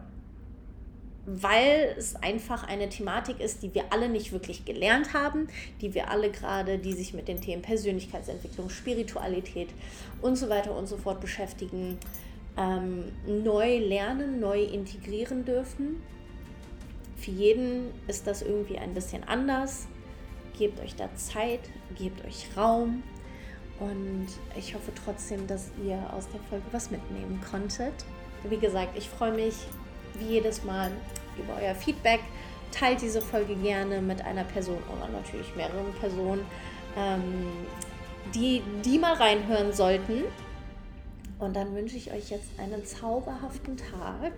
Weil 1.25 1.95
es 1.97 2.15
einfach 2.15 2.67
eine 2.67 2.89
Thematik 2.89 3.39
ist, 3.39 3.63
die 3.63 3.73
wir 3.73 3.85
alle 3.91 4.09
nicht 4.09 4.31
wirklich 4.31 4.65
gelernt 4.65 5.13
haben, 5.13 5.47
die 5.81 5.93
wir 5.93 6.11
alle 6.11 6.29
gerade, 6.29 6.77
die 6.77 6.93
sich 6.93 7.13
mit 7.13 7.27
den 7.27 7.41
Themen 7.41 7.61
Persönlichkeitsentwicklung, 7.61 8.69
Spiritualität 8.69 9.69
und 10.21 10.35
so 10.35 10.49
weiter 10.49 10.75
und 10.75 10.87
so 10.87 10.97
fort 10.97 11.21
beschäftigen, 11.21 11.97
ähm, 12.57 13.05
neu 13.25 13.79
lernen, 13.79 14.39
neu 14.39 14.63
integrieren 14.63 15.45
dürfen. 15.45 16.01
Für 17.17 17.31
jeden 17.31 17.87
ist 18.07 18.27
das 18.27 18.43
irgendwie 18.43 18.77
ein 18.77 18.93
bisschen 18.93 19.23
anders. 19.23 19.87
Gebt 20.57 20.79
euch 20.79 20.95
da 20.95 21.13
Zeit, 21.15 21.61
gebt 21.97 22.23
euch 22.25 22.45
Raum 22.55 23.03
und 23.79 24.27
ich 24.57 24.73
hoffe 24.73 24.91
trotzdem, 25.03 25.47
dass 25.47 25.71
ihr 25.83 25.97
aus 26.13 26.29
der 26.29 26.39
Folge 26.49 26.65
was 26.71 26.91
mitnehmen 26.91 27.41
konntet. 27.51 27.93
Wie 28.47 28.57
gesagt, 28.57 28.97
ich 28.97 29.09
freue 29.09 29.33
mich 29.33 29.55
wie 30.19 30.33
jedes 30.33 30.63
Mal 30.63 30.91
über 31.37 31.57
euer 31.61 31.75
Feedback. 31.75 32.21
Teilt 32.71 33.01
diese 33.01 33.21
Folge 33.21 33.55
gerne 33.55 34.01
mit 34.01 34.23
einer 34.23 34.43
Person 34.43 34.79
oder 34.95 35.09
natürlich 35.09 35.55
mehreren 35.55 35.93
Personen, 35.99 36.45
ähm, 36.97 37.51
die, 38.33 38.61
die 38.83 38.99
mal 38.99 39.13
reinhören 39.13 39.71
sollten. 39.73 40.23
Und 41.39 41.55
dann 41.55 41.75
wünsche 41.75 41.97
ich 41.97 42.11
euch 42.11 42.29
jetzt 42.29 42.59
einen 42.59 42.85
zauberhaften 42.85 43.77
Tag 43.77 44.33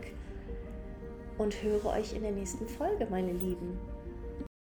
und 1.37 1.61
höre 1.61 1.85
euch 1.85 2.13
in 2.13 2.23
der 2.23 2.31
nächsten 2.31 2.67
Folge, 2.67 3.07
meine 3.09 3.31
Lieben. 3.31 3.77